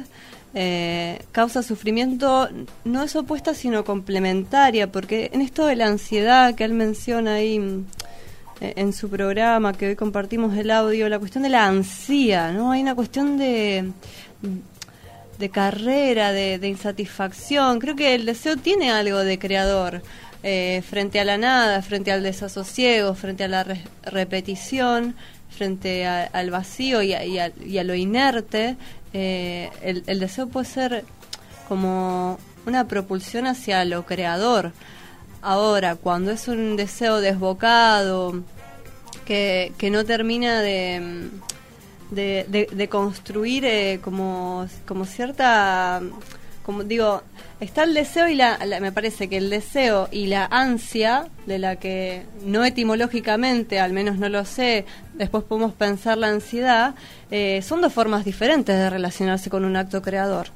[0.54, 2.48] eh, causa sufrimiento
[2.84, 7.58] no es opuesta sino complementaria porque en esto de la ansiedad que él menciona ahí
[7.58, 7.84] mm,
[8.60, 12.70] eh, en su programa que hoy compartimos el audio la cuestión de la ansía no
[12.72, 13.90] hay una cuestión de
[15.38, 17.80] de carrera, de, insatisfacción.
[17.80, 20.02] Creo que el deseo tiene algo de creador.
[20.46, 25.16] eh, frente a la nada, frente al desasosiego, frente a la re- repetición,
[25.48, 28.76] frente al vacío y a- y a lo inerte,
[29.14, 31.04] eh, el, deseo puede ser
[31.68, 34.72] como una propulsión hacia lo creador.
[35.40, 38.42] Ahora, cuando es un deseo desbocado,
[39.24, 41.20] que, que no termina de,
[42.10, 46.02] de, construir eh, como, como cierta
[46.64, 47.22] como digo
[47.60, 51.76] está el deseo y la- me parece que el deseo y la ansia de la
[51.76, 56.94] que no etimológicamente al menos no lo sé después podemos pensar la ansiedad
[57.30, 60.48] eh, son dos formas diferentes de relacionarse con un acto creador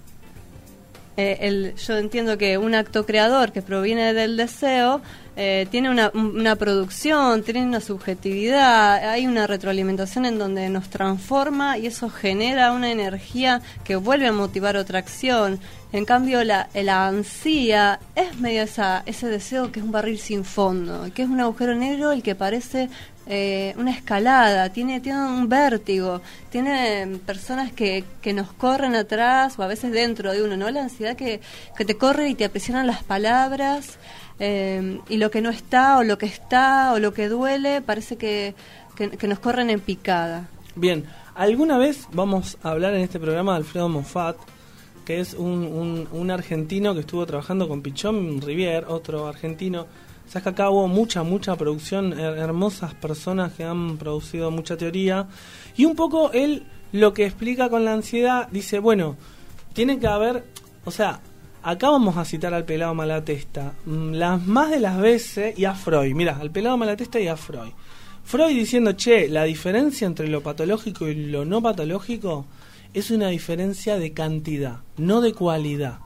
[1.19, 5.01] eh, el, yo entiendo que un acto creador que proviene del deseo
[5.35, 11.77] eh, tiene una, una producción, tiene una subjetividad, hay una retroalimentación en donde nos transforma
[11.77, 15.59] y eso genera una energía que vuelve a motivar otra acción.
[15.91, 20.45] En cambio, la, la ansía es medio esa, ese deseo que es un barril sin
[20.45, 22.91] fondo, que es un agujero negro el que parece
[23.31, 29.63] eh, una escalada, tiene, tiene un vértigo, tiene personas que, que nos corren atrás o
[29.63, 30.71] a veces dentro de uno, ¿no?
[30.71, 31.43] La ansiedad que,
[31.77, 33.99] que te corre y te aprisionan las palabras
[34.39, 38.17] eh, y lo que no está o lo que está o lo que duele parece
[38.17, 38.55] que,
[38.97, 40.49] que, nos corren en picada.
[40.75, 44.37] Bien, alguna vez vamos a hablar en este programa de Alfredo Moffat,
[45.05, 49.87] que es un, un, un argentino que estuvo trabajando con Pichón Rivier, otro argentino.
[50.29, 55.27] Sabes que acá hubo mucha, mucha producción, her- hermosas personas que han producido mucha teoría.
[55.77, 59.17] Y un poco él lo que explica con la ansiedad, dice, bueno,
[59.73, 60.45] tiene que haber,
[60.85, 61.21] o sea,
[61.63, 65.75] acá vamos a citar al pelado Malatesta, mm, las más de las veces, y a
[65.75, 67.73] Freud, mira, al pelado Malatesta y a Freud.
[68.25, 72.45] Freud diciendo, che, la diferencia entre lo patológico y lo no patológico
[72.93, 75.99] es una diferencia de cantidad, no de cualidad.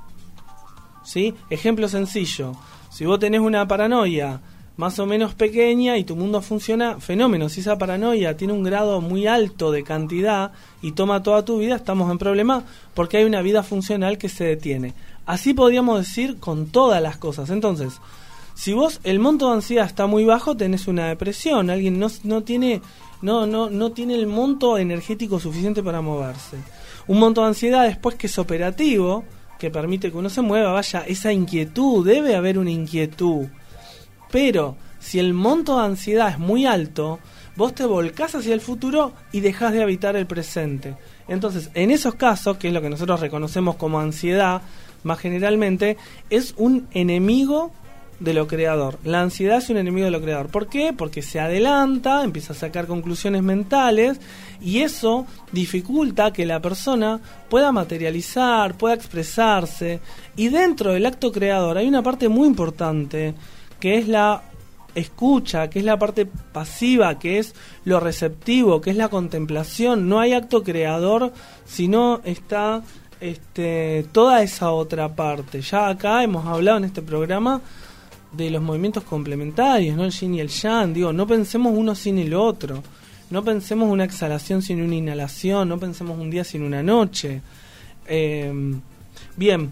[1.05, 1.35] ¿Sí?
[1.51, 2.53] Ejemplo sencillo.
[2.93, 4.43] Si vos tenés una paranoia
[4.77, 7.49] más o menos pequeña y tu mundo funciona, fenómeno.
[7.49, 10.53] Si esa paranoia tiene un grado muy alto de cantidad
[10.83, 14.45] y toma toda tu vida, estamos en problema porque hay una vida funcional que se
[14.45, 14.93] detiene.
[15.25, 17.49] Así podríamos decir con todas las cosas.
[17.49, 17.95] Entonces,
[18.55, 21.71] si vos el monto de ansiedad está muy bajo, tenés una depresión.
[21.71, 22.83] Alguien no, no tiene
[23.23, 26.59] no, no, no tiene el monto energético suficiente para moverse.
[27.07, 29.25] Un monto de ansiedad después que es operativo,
[29.63, 33.47] que permite que uno se mueva, vaya, esa inquietud, debe haber una inquietud.
[34.33, 37.21] Pero si el monto de ansiedad es muy alto,
[37.55, 40.97] vos te volcás hacia el futuro y dejás de habitar el presente.
[41.29, 44.63] Entonces, en esos casos, que es lo que nosotros reconocemos como ansiedad,
[45.05, 45.97] más generalmente,
[46.29, 47.71] es un enemigo
[48.23, 48.99] de lo creador.
[49.05, 50.49] La ansiedad es un enemigo de lo creador.
[50.49, 50.93] ¿Por qué?
[50.93, 54.21] Porque se adelanta, empieza a sacar conclusiones mentales
[54.61, 60.01] y eso dificulta que la persona pueda materializar, pueda expresarse.
[60.37, 63.35] Y dentro del acto creador hay una parte muy importante
[63.81, 64.43] que es la
[64.95, 67.55] escucha, que es la parte pasiva, que es
[67.85, 70.09] lo receptivo, que es la contemplación.
[70.09, 71.33] No hay acto creador
[71.65, 72.83] si no está
[73.21, 75.63] este, toda esa otra parte.
[75.63, 77.61] Ya acá hemos hablado en este programa
[78.33, 80.05] de los movimientos complementarios, ¿no?
[80.05, 82.83] El yin y el yang, digo, no pensemos uno sin el otro.
[83.31, 87.41] No pensemos una exhalación sin una inhalación, no pensemos un día sin una noche.
[88.07, 88.53] Eh,
[89.37, 89.71] bien,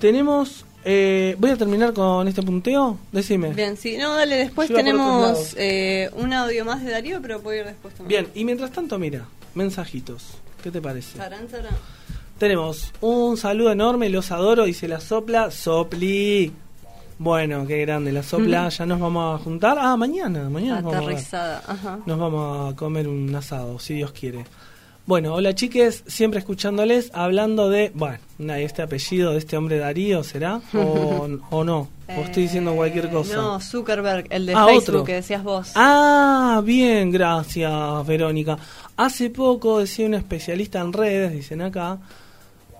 [0.00, 2.98] tenemos eh, voy a terminar con este punteo.
[3.12, 3.52] Decime.
[3.52, 3.96] Bien, sí.
[3.98, 8.24] No, dale, después tenemos eh, un audio más de Darío, pero puedo ir después también.
[8.24, 10.38] Bien, y mientras tanto, mira, mensajitos.
[10.62, 11.18] ¿Qué te parece?
[11.18, 11.76] Tarán, tarán.
[12.38, 16.52] Tenemos un saludo enorme, los adoro, dice la sopla, sopli.
[17.18, 19.76] Bueno, qué grande, la sopla, ya nos vamos a juntar.
[19.80, 20.80] Ah, mañana, mañana.
[20.80, 20.98] nos vamos a.
[21.10, 21.98] Aterrizada, ajá.
[22.06, 24.44] Nos vamos a comer un asado, si Dios quiere.
[25.04, 28.18] Bueno, hola chiques, siempre escuchándoles, hablando de, bueno,
[28.56, 30.60] este apellido de este hombre Darío, ¿será?
[30.74, 31.88] ¿O, o no?
[32.08, 33.32] ¿O estoy diciendo cualquier cosa?
[33.32, 35.04] Eh, No, Zuckerberg, el de Ah, Facebook otro.
[35.04, 35.72] que decías vos.
[35.74, 38.58] Ah, bien, gracias, Verónica.
[38.98, 41.98] Hace poco decía un especialista en redes, dicen acá,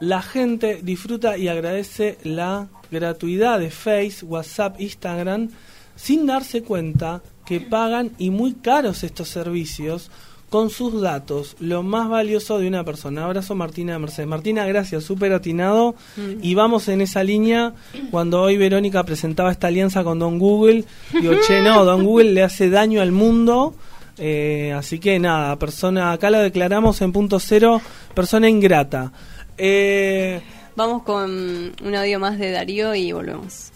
[0.01, 5.51] la gente disfruta y agradece la gratuidad de Face, WhatsApp, Instagram,
[5.97, 10.11] sin darse cuenta que pagan y muy caros estos servicios
[10.51, 13.25] con sus datos, lo más valioso de una persona.
[13.25, 14.29] Abrazo Martina de Mercedes.
[14.29, 15.95] Martina, gracias, súper atinado.
[16.41, 17.75] Y vamos en esa línea.
[18.11, 22.43] Cuando hoy Verónica presentaba esta alianza con Don Google, digo, che, no, Don Google le
[22.43, 23.75] hace daño al mundo.
[24.17, 27.81] Eh, así que nada, persona, acá la declaramos en punto cero,
[28.15, 29.13] persona ingrata.
[29.59, 30.41] Eh,
[30.77, 33.73] Vamos con un audio más de Darío y volvemos.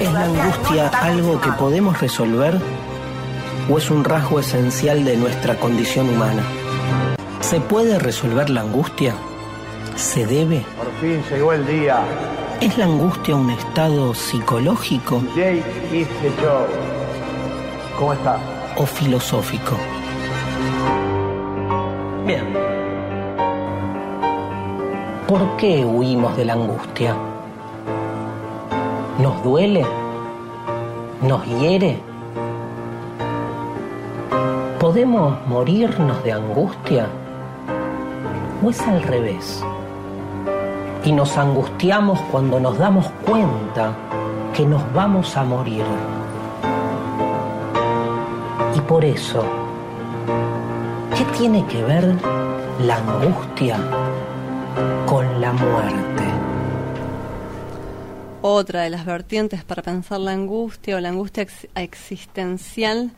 [0.00, 2.58] ¿Es la angustia algo que podemos resolver
[3.70, 6.42] o es un rasgo esencial de nuestra condición humana?
[7.40, 9.14] ¿Se puede resolver la angustia?
[9.94, 10.64] ¿Se debe?
[10.76, 12.02] Por fin llegó el día.
[12.60, 15.62] ¿Es la angustia un estado psicológico Jake.
[17.96, 18.40] ¿Cómo está?
[18.76, 19.76] o filosófico?
[25.26, 27.14] ¿Por qué huimos de la angustia?
[29.18, 29.84] ¿Nos duele?
[31.22, 32.00] ¿Nos hiere?
[34.80, 37.06] ¿Podemos morirnos de angustia?
[38.64, 39.62] ¿O es al revés?
[41.04, 43.92] Y nos angustiamos cuando nos damos cuenta
[44.54, 45.84] que nos vamos a morir.
[48.76, 49.61] Y por eso, ¿qué
[51.38, 52.14] tiene que ver
[52.80, 53.78] la angustia
[55.06, 56.22] con la muerte?
[58.42, 63.12] Otra de las vertientes para pensar la angustia o la angustia ex- existencial,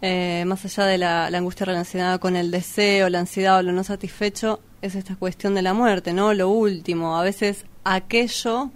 [0.00, 3.72] eh, más allá de la, la angustia relacionada con el deseo, la ansiedad o lo
[3.72, 6.32] no satisfecho, es esta cuestión de la muerte, ¿no?
[6.34, 8.70] Lo último, a veces aquello,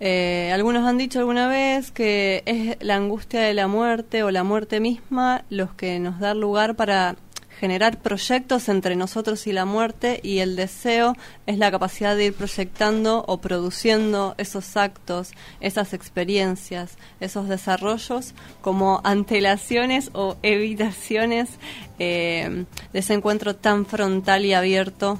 [0.00, 4.42] eh, algunos han dicho alguna vez que es la angustia de la muerte o la
[4.42, 7.16] muerte misma los que nos da lugar para
[7.58, 11.14] generar proyectos entre nosotros y la muerte y el deseo
[11.46, 19.00] es la capacidad de ir proyectando o produciendo esos actos, esas experiencias, esos desarrollos como
[19.04, 21.50] antelaciones o evitaciones
[21.98, 25.18] eh, de ese encuentro tan frontal y abierto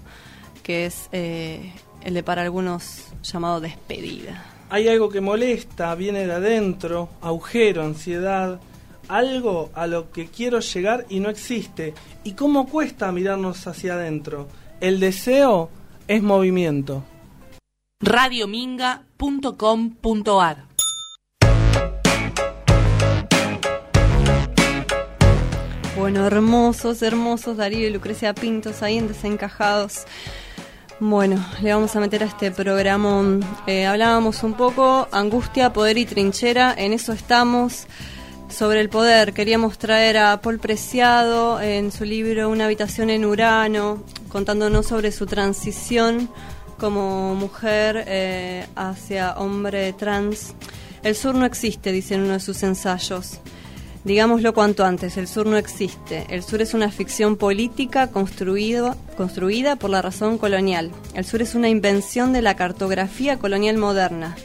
[0.62, 1.72] que es eh,
[2.03, 4.44] el de para algunos llamado despedida.
[4.68, 8.61] hay algo que molesta, viene de adentro, agujero, ansiedad,
[9.09, 11.94] algo a lo que quiero llegar y no existe.
[12.25, 14.48] ¿Y cómo cuesta mirarnos hacia adentro?
[14.81, 15.71] El deseo
[16.09, 17.02] es movimiento.
[18.00, 20.67] radiominga.com.ar
[25.96, 30.04] Bueno, hermosos, hermosos Darío y Lucrecia Pintos ahí en Desencajados.
[31.00, 33.40] Bueno, le vamos a meter a este programa.
[33.67, 37.87] eh, hablábamos un poco, angustia, poder y trinchera, en eso estamos.
[38.49, 44.03] Sobre el poder, queríamos traer a Paul Preciado en su libro Una habitación en Urano,
[44.29, 46.31] contándonos sobre su transición
[46.79, 50.55] como mujer eh, hacia hombre trans.
[51.03, 53.40] El sur no existe, dice en uno de sus ensayos.
[54.05, 56.27] Digámoslo cuanto antes, el sur no existe.
[56.29, 60.92] El sur es una ficción política construido, construida por la razón colonial.
[61.15, 64.37] El sur es una invención de la cartografía colonial moderna.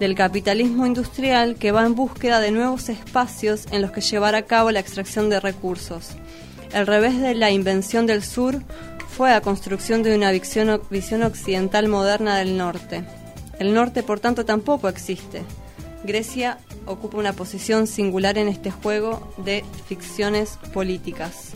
[0.00, 4.42] Del capitalismo industrial que va en búsqueda de nuevos espacios en los que llevar a
[4.42, 6.10] cabo la extracción de recursos.
[6.72, 8.62] El revés de la invención del sur
[9.08, 13.04] fue la construcción de una visión, visión occidental moderna del norte.
[13.58, 15.42] El norte, por tanto, tampoco existe.
[16.04, 21.52] Grecia ocupa una posición singular en este juego de ficciones políticas.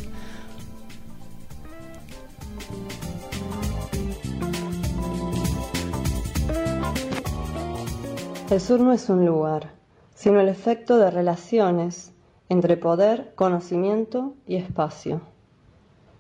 [8.57, 9.73] El sur no es un lugar,
[10.15, 12.15] sino el efecto de relaciones
[12.49, 15.21] entre poder, conocimiento y espacio.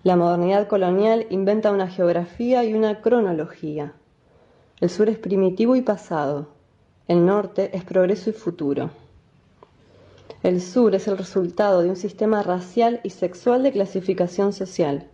[0.02, 3.94] La modernidad colonial inventa una geografía y una cronología.
[4.82, 6.48] El sur es primitivo y pasado,
[7.08, 8.90] el norte es progreso y futuro.
[10.42, 15.08] El sur es el resultado de un sistema racial y sexual de clasificación social.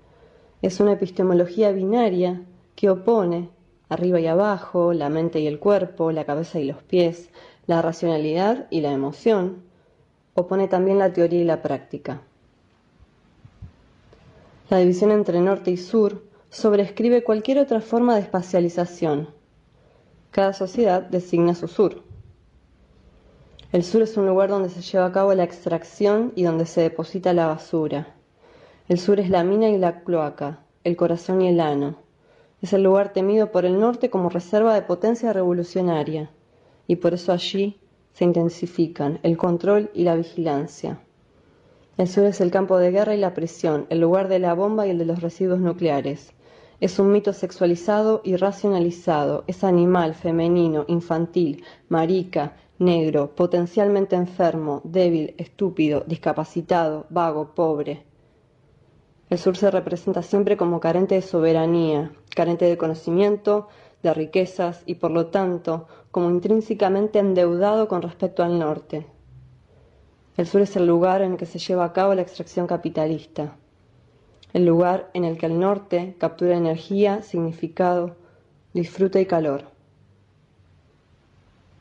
[0.60, 2.42] Es una epistemología binaria
[2.74, 3.48] que opone
[3.92, 7.30] arriba y abajo, la mente y el cuerpo, la cabeza y los pies,
[7.66, 9.62] la racionalidad y la emoción,
[10.34, 12.22] opone también la teoría y la práctica.
[14.70, 19.28] La división entre norte y sur sobrescribe cualquier otra forma de espacialización.
[20.30, 22.02] Cada sociedad designa su sur.
[23.72, 26.82] El sur es un lugar donde se lleva a cabo la extracción y donde se
[26.82, 28.14] deposita la basura.
[28.88, 31.96] El sur es la mina y la cloaca, el corazón y el ano,
[32.62, 36.30] es el lugar temido por el norte como reserva de potencia revolucionaria,
[36.86, 37.80] y por eso allí
[38.12, 41.00] se intensifican el control y la vigilancia.
[41.98, 44.86] El sur es el campo de guerra y la prisión, el lugar de la bomba
[44.86, 46.32] y el de los residuos nucleares.
[46.80, 55.34] Es un mito sexualizado y racionalizado, es animal, femenino, infantil, marica, negro, potencialmente enfermo, débil,
[55.36, 58.11] estúpido, discapacitado, vago, pobre.
[59.32, 63.66] El sur se representa siempre como carente de soberanía, carente de conocimiento,
[64.02, 69.06] de riquezas y por lo tanto como intrínsecamente endeudado con respecto al norte.
[70.36, 73.56] El sur es el lugar en el que se lleva a cabo la extracción capitalista,
[74.52, 78.16] el lugar en el que el norte captura energía, significado,
[78.74, 79.62] disfrute y calor.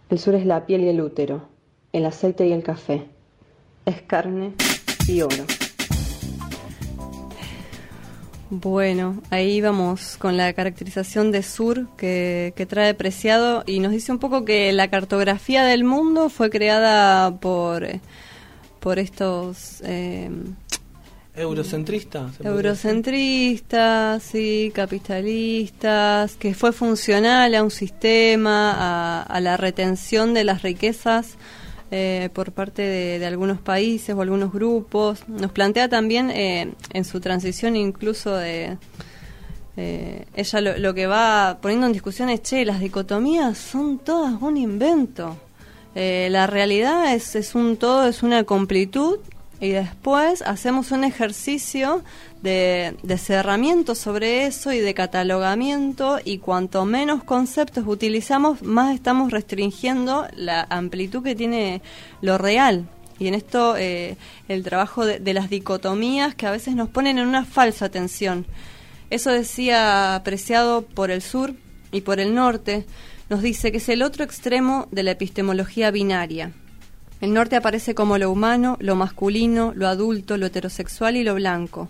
[0.10, 1.50] El sur es la piel y el útero,
[1.92, 3.10] el aceite y el café,
[3.86, 4.54] es carne
[5.06, 5.44] y oro.
[8.54, 14.20] Bueno, ahí vamos con la caracterización de Sur que, trae Preciado y nos dice un
[14.20, 17.88] poco que la cartografía del mundo fue creada por,
[18.82, 19.82] por estos...
[19.86, 20.30] Eh,
[21.34, 22.42] Eurocentristas.
[22.42, 30.62] Eurocentristas, sí, capitalistas, que fue funcional a un sistema, a, a la retención de las
[30.62, 31.38] riquezas
[31.94, 35.28] eh, por parte de, algunos países o algunos grupos.
[35.28, 38.78] Nos plantea también eh, en su transición incluso de...
[39.78, 44.56] Eh, ella lo, que va poniendo en discusión es, che, las dicotomías son todas un
[44.56, 45.38] invento.
[45.94, 49.20] la realidad es, es un todo, es una completud
[49.62, 52.04] y después hacemos un ejercicio
[52.42, 60.28] de, cerramiento sobre eso y de catalogamiento y cuanto menos conceptos utilizamos, más estamos restringiendo
[60.36, 61.84] la amplitud que tiene
[62.22, 62.90] lo real.
[63.20, 67.28] Y en esto eh, el trabajo de, las dicotomías que a veces nos ponen en
[67.28, 68.48] una falsa tensión.
[69.12, 71.54] Eso decía apreciado por el sur
[71.92, 72.88] y por el norte,
[73.30, 76.52] nos dice que es el otro extremo de la epistemología binaria.
[77.22, 81.90] El norte aparece como lo humano, lo masculino, lo adulto, lo heterosexual y lo blanco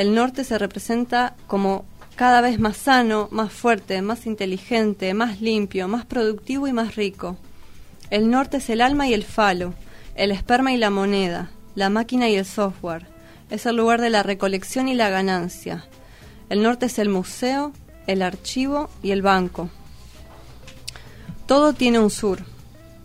[0.00, 1.84] el norte se representa como
[2.16, 7.36] cada vez más sano, más fuerte, más inteligente, más limpio, más productivo y más rico.
[8.08, 9.74] El norte es el alma y el falo,
[10.14, 13.06] el esperma y la moneda, la máquina y el software.
[13.50, 15.84] Es el lugar de la recolección y la ganancia.
[16.48, 17.72] El norte es el museo,
[18.06, 19.68] el archivo y el banco.
[21.46, 22.38] Todo tiene un sur.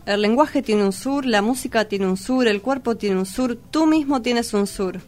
[0.06, 3.58] El lenguaje tiene un sur, la música tiene un sur, el cuerpo tiene un sur,
[3.72, 4.99] tú mismo tienes un sur.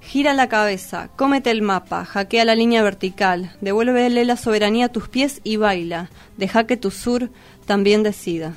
[0.00, 5.08] Gira la cabeza, cómete el mapa, hackea la línea vertical, devuélvele la soberanía a tus
[5.08, 6.10] pies y baila.
[6.36, 7.30] Deja que tu sur
[7.64, 8.54] también decida.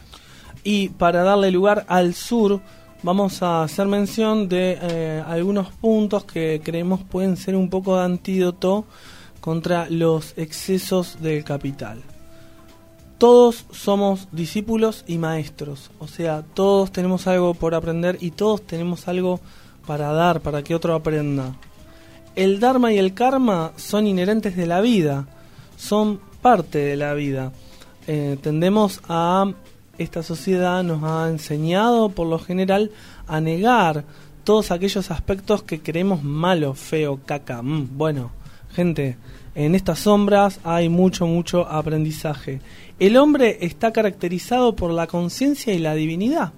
[0.64, 2.62] Y para darle lugar al sur,
[3.04, 8.06] vamos a hacer mención de eh, algunos puntos que creemos pueden ser un poco de
[8.06, 8.86] antídoto
[9.42, 12.02] contra los excesos del capital.
[13.24, 19.08] Todos somos discípulos y maestros, o sea, todos tenemos algo por aprender y todos tenemos
[19.08, 19.40] algo
[19.88, 21.56] para dar, para que otro aprenda.
[22.36, 25.26] El Dharma y el Karma son inherentes de la vida,
[25.78, 27.54] son parte de la vida.
[28.08, 29.50] Eh, tendemos a,
[29.98, 32.92] esta sociedad nos ha enseñado por lo general
[33.26, 34.04] a negar
[34.44, 37.62] todos aquellos aspectos que creemos malo, feo, caca.
[37.62, 38.32] Mm, bueno,
[38.74, 39.16] gente,
[39.56, 42.60] en estas sombras hay mucho, mucho aprendizaje.
[43.00, 46.54] El hombre está caracterizado por la conciencia y la divinidad.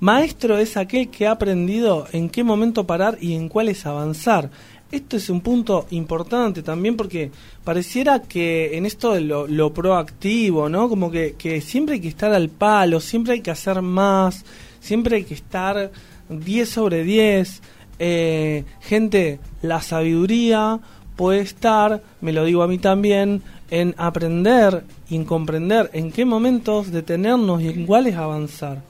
[0.00, 4.50] Maestro es aquel que ha aprendido en qué momento parar y en cuáles avanzar.
[4.90, 7.30] Esto es un punto importante también porque
[7.64, 10.88] pareciera que en esto de lo, proactivo, ¿no?
[10.88, 14.44] Como que, que siempre hay que estar al palo, siempre hay que hacer más,
[14.80, 15.90] siempre hay que estar
[16.28, 17.62] 10 sobre 10.
[17.98, 20.80] Eh, gente, la sabiduría
[21.16, 26.24] puede estar, me lo digo a mí también, en aprender y en comprender en qué
[26.24, 28.82] momentos detenernos y en cuáles avanzar.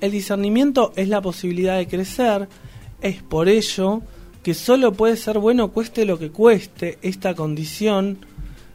[0.00, 2.48] El discernimiento es la posibilidad de crecer,
[3.00, 4.02] es por ello
[4.42, 8.18] que solo puede ser bueno cueste lo que cueste esta condición,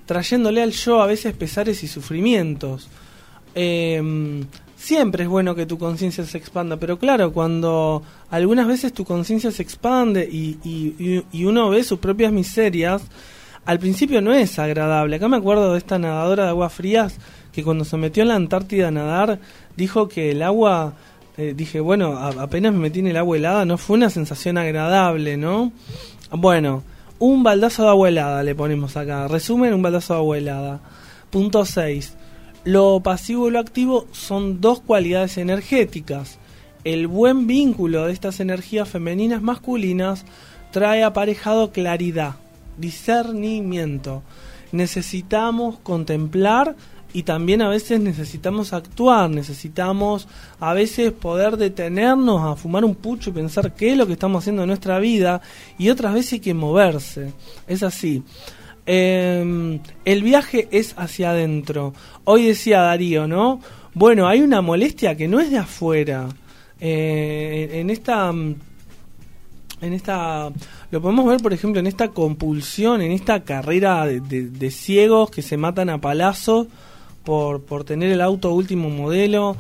[0.06, 2.90] trayéndole al yo a veces pesares y sufrimientos.
[3.56, 4.46] Em,
[4.84, 9.50] siempre es bueno que tu conciencia se expanda, pero claro, cuando algunas veces tu conciencia
[9.50, 10.58] se expande y,
[11.32, 13.02] y, uno ve sus propias miserias,
[13.66, 15.16] al principio no es agradable.
[15.16, 17.16] Acá me acuerdo de esta nadadora de aguas frías
[17.54, 19.40] que cuando se metió en la Antártida a nadar
[19.78, 20.96] dijo que el agua
[21.38, 25.38] eh, dije, bueno, apenas me metí en el agua helada, no fue una sensación agradable,
[25.38, 25.72] ¿no?
[26.30, 26.84] Bueno,
[27.20, 29.30] un baldazo de agua helada le ponemos acá.
[29.30, 30.80] Resumen, un baldazo de agua helada.
[31.30, 32.18] Punto 6.
[32.66, 36.40] Lo pasivo y lo activo son dos cualidades energéticas.
[36.86, 40.26] El buen vínculo de estas energías femeninas masculinas
[40.72, 42.36] trae aparejado claridad,
[42.78, 44.24] discernimiento.
[44.72, 46.76] Necesitamos contemplar
[47.12, 50.30] y también a veces necesitamos actuar, necesitamos
[50.62, 54.42] a veces poder detenernos a fumar un pucho y pensar qué es lo que estamos
[54.42, 55.42] haciendo en nuestra vida
[55.78, 57.34] y otras veces hay que moverse,
[57.68, 58.24] es así.
[58.86, 61.94] Em, el viaje es hacia adentro.
[62.26, 63.60] Hoy decía Darío, ¿no?
[63.94, 66.30] Bueno, hay una molestia que no es de afuera.
[66.80, 70.52] Eh, en esta en esta
[70.92, 75.42] lo podemos ver por ejemplo en esta compulsión en esta carrera de, de ciegos que
[75.42, 76.68] se matan a palazos
[77.24, 79.56] por, por tener el auto último modelo.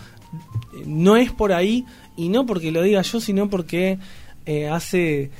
[0.85, 3.99] No es por ahí, y no porque lo diga yo, sino porque
[4.45, 5.31] eh, hace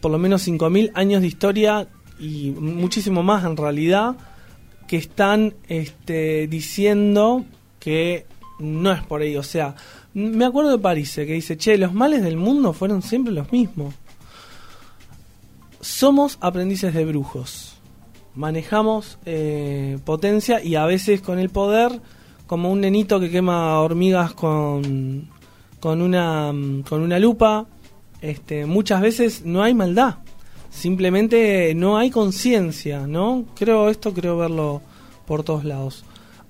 [0.00, 1.88] por lo menos 5.000 años de historia
[2.20, 4.16] y muchísimo más en realidad
[4.86, 7.44] que están este, diciendo
[7.78, 8.26] que
[8.58, 9.36] no es por ahí.
[9.36, 9.74] O sea,
[10.14, 13.94] me acuerdo de París, que dice, che, los males del mundo fueron siempre los mismos.
[15.80, 17.80] Somos aprendices de brujos
[18.34, 22.00] manejamos eh, potencia y a veces con el poder,
[22.46, 25.28] como un nenito que quema hormigas con,
[25.78, 26.52] con, una,
[26.88, 27.66] con una lupa,
[28.20, 30.16] este, muchas veces no hay maldad,
[30.70, 33.44] simplemente no hay conciencia, ¿no?
[33.54, 34.80] Creo esto, creo verlo
[35.26, 36.04] por todos lados.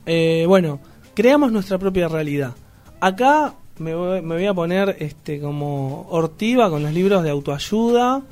[0.06, 0.80] Eh, bueno,
[1.14, 2.54] creamos nuestra propia realidad.
[3.00, 8.22] Acá me voy, me voy a poner este, como hortiva con los libros de autoayuda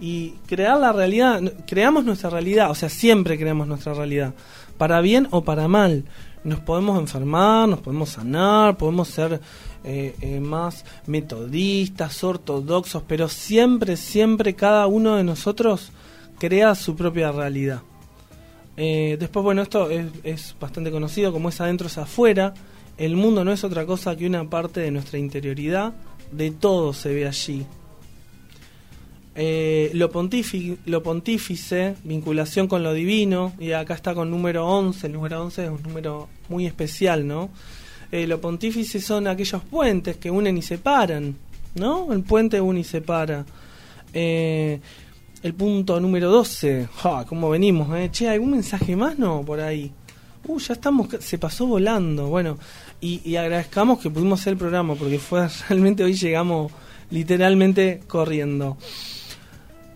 [0.00, 4.34] y crear la realidad, creamos nuestra realidad, o sea, siempre creamos nuestra realidad,
[4.76, 6.04] para bien o para mal.
[6.42, 9.40] Nos podemos enfermar, nos podemos sanar, podemos ser
[9.84, 15.90] eh, eh, más metodistas, ortodoxos, pero siempre, siempre cada uno de nosotros
[16.38, 17.82] crea su propia realidad.
[18.76, 22.54] Eh, después, bueno, esto es, bastante conocido como es adentro es afuera.
[22.96, 25.92] El mundo no es otra cosa que una parte de nuestra interioridad,
[26.30, 27.66] de todo se ve allí.
[29.34, 30.10] Lo,
[30.86, 35.64] lo pontífice, vinculación con lo divino, y acá está con número 11, el número 11
[35.64, 37.50] es un número muy especial, ¿no?
[38.12, 41.34] Eh, lo pontífice son aquellos puentes que unen y separan,
[41.76, 42.12] ¿no?
[42.12, 43.46] El puente une y separa.
[44.12, 44.78] Eh,
[45.42, 47.88] el punto número 12, ja, ¿cómo venimos?
[47.96, 48.10] Eh?
[48.12, 49.18] Che, ¿algún mensaje más?
[49.18, 49.90] No, por ahí.
[50.46, 52.28] Uh, ya estamos, se pasó volando.
[52.28, 52.58] Bueno,
[53.00, 56.70] y, y agradezcamos que pudimos hacer el programa, porque fue realmente hoy llegamos
[57.10, 58.76] literalmente corriendo.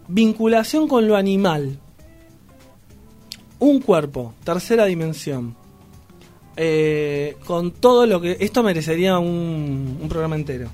[0.08, 1.78] Vinculación con lo animal.
[3.58, 5.65] Un cuerpo, tercera dimensión.
[6.56, 8.36] Eh, con todo lo que...
[8.40, 10.68] Esto merecería un, programa entero.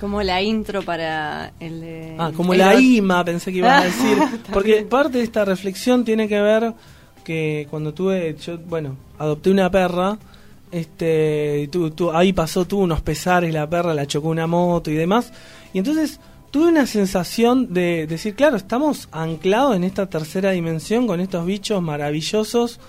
[0.00, 2.16] Como la intro para el de...
[2.18, 4.18] Ah, como la IMA pensé que ibas a decir.
[4.52, 6.74] Porque parte de esta reflexión tiene que ver
[7.24, 8.36] que cuando tuve...
[8.44, 10.18] Yo, bueno, adopté una perra.
[10.70, 15.32] Este, tú, ahí pasó, tuvo unos pesares la perra, la chocó una moto y demás.
[15.72, 16.20] Y entonces
[16.50, 21.80] tuve una sensación de decir, claro, estamos anclados en esta tercera dimensión con estos bichos
[21.80, 22.80] maravillosos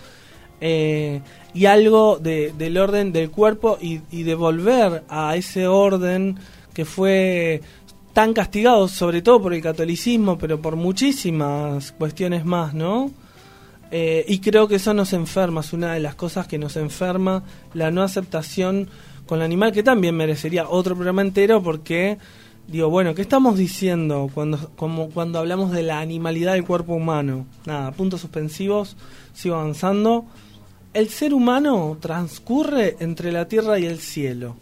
[0.61, 1.21] eh,
[1.53, 6.37] y algo de, del orden del cuerpo y, y de volver a ese orden
[6.73, 7.61] que fue
[8.13, 13.11] tan castigado, sobre todo por el catolicismo, pero por muchísimas cuestiones más, ¿no?
[13.91, 17.43] Eh, y creo que eso nos enferma, es una de las cosas que nos enferma,
[17.73, 18.87] la no aceptación
[19.25, 22.17] con el animal, que también merecería otro programa entero porque
[22.67, 27.45] digo, bueno, ¿qué estamos diciendo cuando, como cuando hablamos de la animalidad del cuerpo humano?
[27.65, 28.95] Nada, puntos suspensivos,
[29.33, 30.25] sigo avanzando.
[30.91, 34.55] El ser humano transcurre entre la tierra y el cielo.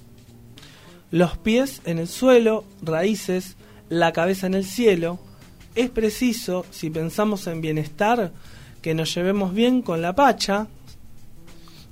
[1.10, 3.56] Los pies en el suelo, raíces,
[3.88, 5.20] la cabeza en el cielo.
[5.74, 8.34] Es preciso, si pensamos en bienestar,
[8.82, 10.68] que nos llevemos bien con la pacha,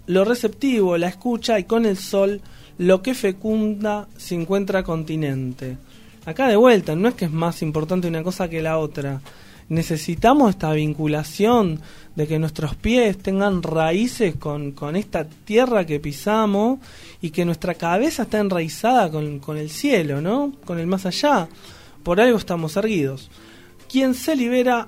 [0.08, 2.42] lo receptivo, la escucha y con el sol,
[2.78, 5.78] lo que fecunda se encuentra continente.
[6.26, 9.22] Acá de vuelta, no es que es más importante una cosa que la otra.
[9.68, 11.82] Necesitamos esta vinculación
[12.16, 16.80] de que nuestros pies tengan raíces con, con esta tierra que pisamos
[17.20, 20.54] y que nuestra cabeza está enraizada con, con el cielo, ¿no?
[20.66, 21.48] Con el más allá.
[22.04, 23.32] Por algo estamos erguidos.
[23.90, 24.88] Quien se libera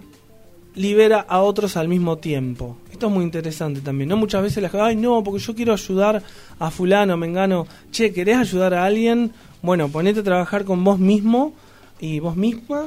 [0.75, 2.77] libera a otros al mismo tiempo.
[2.91, 4.17] Esto es muy interesante también, ¿no?
[4.17, 6.21] Muchas veces la gente, ay, no, porque yo quiero ayudar
[6.59, 7.65] a fulano, mengano.
[7.91, 9.31] Che, ¿querés ayudar a alguien?
[9.63, 11.53] Bueno, ponete a trabajar con vos mismo
[11.99, 12.85] y vos misma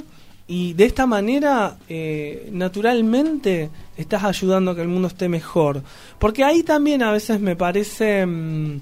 [0.51, 5.80] y de esta manera eh, naturalmente estás ayudando a que el mundo esté mejor.
[6.18, 8.26] Porque ahí también a veces me parece...
[8.26, 8.80] mm,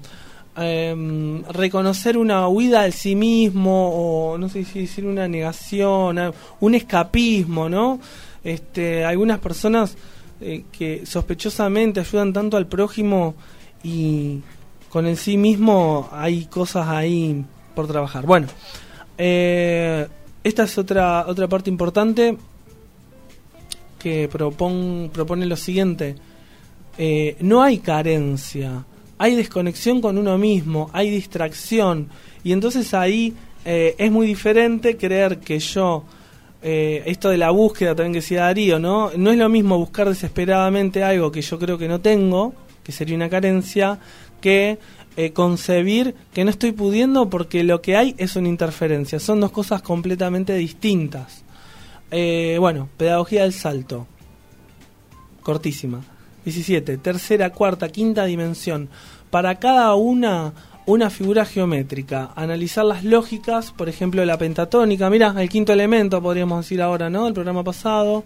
[0.57, 6.75] em, reconocer una huida de sí mismo o no sé si decir una negación, un
[6.75, 7.99] escapismo, ¿no?
[8.43, 9.95] Este, algunas personas
[10.41, 13.35] eh, que sospechosamente ayudan tanto al prójimo
[13.83, 14.41] y
[14.89, 17.45] con el sí mismo hay cosas ahí
[17.75, 18.25] por trabajar.
[18.25, 18.47] Bueno,
[19.19, 20.07] eh,
[20.49, 22.37] esta es otra otra parte importante
[23.97, 26.15] que propon- propone lo siguiente.
[26.97, 28.85] Eh, no hay carencia,
[29.17, 32.09] hay desconexión con uno mismo, hay distracción.
[32.43, 33.33] Y entonces ahí
[33.65, 36.03] eh, es muy diferente creer que yo,
[36.61, 39.11] eh, esto de la búsqueda también que decía Darío, ¿no?
[39.15, 43.15] No es lo mismo buscar desesperadamente algo que yo creo que no tengo, que sería
[43.15, 43.99] una carencia,
[44.41, 44.77] que
[45.21, 49.19] eh, concebir que no estoy pudiendo porque lo que hay es una interferencia.
[49.19, 51.43] Son dos cosas completamente distintas.
[52.09, 54.07] Eh, bueno, pedagogía del salto.
[55.41, 55.99] Cortísima.
[56.45, 56.99] 17.
[56.99, 58.87] Tercera, cuarta, quinta dimensión.
[59.29, 60.53] Para cada una,
[60.85, 62.31] una figura geométrica.
[62.37, 65.09] Analizar las lógicas, por ejemplo, la pentatónica.
[65.09, 67.27] Mira, el quinto elemento, podríamos decir ahora, ¿no?
[67.27, 68.23] El programa pasado.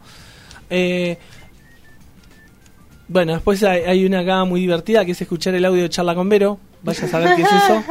[0.70, 1.18] Eh,
[3.08, 6.14] bueno, después hay, hay una acá muy divertida que es escuchar el audio de charla
[6.14, 6.60] con Vero.
[6.84, 7.84] Vaya a saber qué es eso.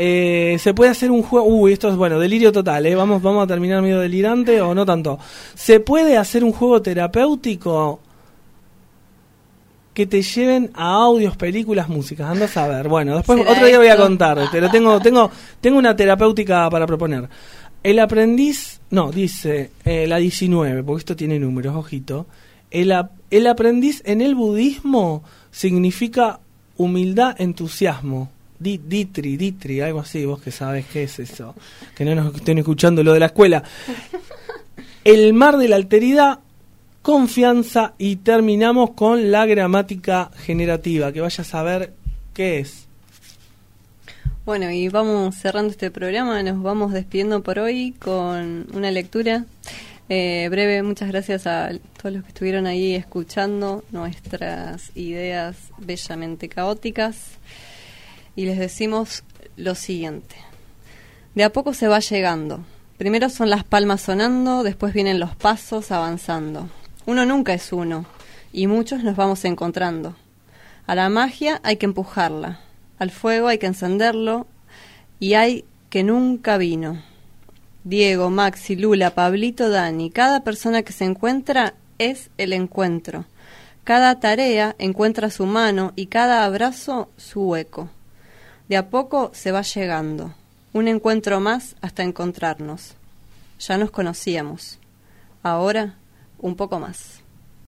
[0.00, 1.46] Eh, se puede hacer un juego.
[1.46, 2.94] Uy, esto es bueno, delirio total, ¿eh?
[2.94, 5.18] Vamos, vamos a terminar medio delirante o no tanto.
[5.54, 8.00] Se puede hacer un juego terapéutico
[9.92, 12.30] que te lleven a audios, películas, músicas.
[12.30, 12.86] Anda a saber.
[12.86, 15.28] Bueno, después ¿Será otro día voy a contar, pero tengo, tengo,
[15.60, 17.28] tengo una terapéutica para proponer.
[17.82, 22.26] El aprendiz, no, dice eh, la 19, porque esto tiene números, ojito.
[22.70, 22.94] El,
[23.32, 26.38] el aprendiz en el budismo significa
[26.78, 28.30] humildad, entusiasmo.
[28.58, 31.54] Di- Ditri, ditri, algo así, vos que sabes qué es eso.
[31.94, 33.62] Que no nos estén escuchando lo de la escuela.
[35.04, 36.40] El mar de la alteridad,
[37.02, 41.92] confianza y terminamos con la gramática generativa, que vaya a saber
[42.34, 42.86] qué es.
[44.44, 49.44] Bueno, y vamos cerrando este programa, nos vamos despidiendo por hoy con una lectura
[50.08, 50.82] eh, breve.
[50.82, 57.32] Muchas gracias a todos los que estuvieron ahí escuchando nuestras ideas bellamente caóticas.
[58.36, 59.24] Y les decimos
[59.56, 60.36] lo siguiente.
[61.34, 62.64] De a poco se va llegando.
[62.98, 66.68] Primero son las palmas sonando, después vienen los pasos avanzando.
[67.06, 68.06] Uno nunca es uno,
[68.52, 70.16] y muchos nos vamos encontrando.
[70.86, 72.58] A la magia hay que empujarla,
[72.98, 74.48] al fuego hay que encenderlo,
[75.20, 77.00] y hay que nunca vino.
[77.88, 83.24] Diego, Maxi, Lula, Pablito, Dani, cada persona que se encuentra es el encuentro.
[83.82, 87.88] Cada tarea encuentra su mano y cada abrazo su hueco.
[88.68, 90.34] De a poco se va llegando,
[90.74, 92.92] un encuentro más hasta encontrarnos.
[93.58, 94.78] Ya nos conocíamos,
[95.42, 95.94] ahora
[96.40, 97.17] un poco más.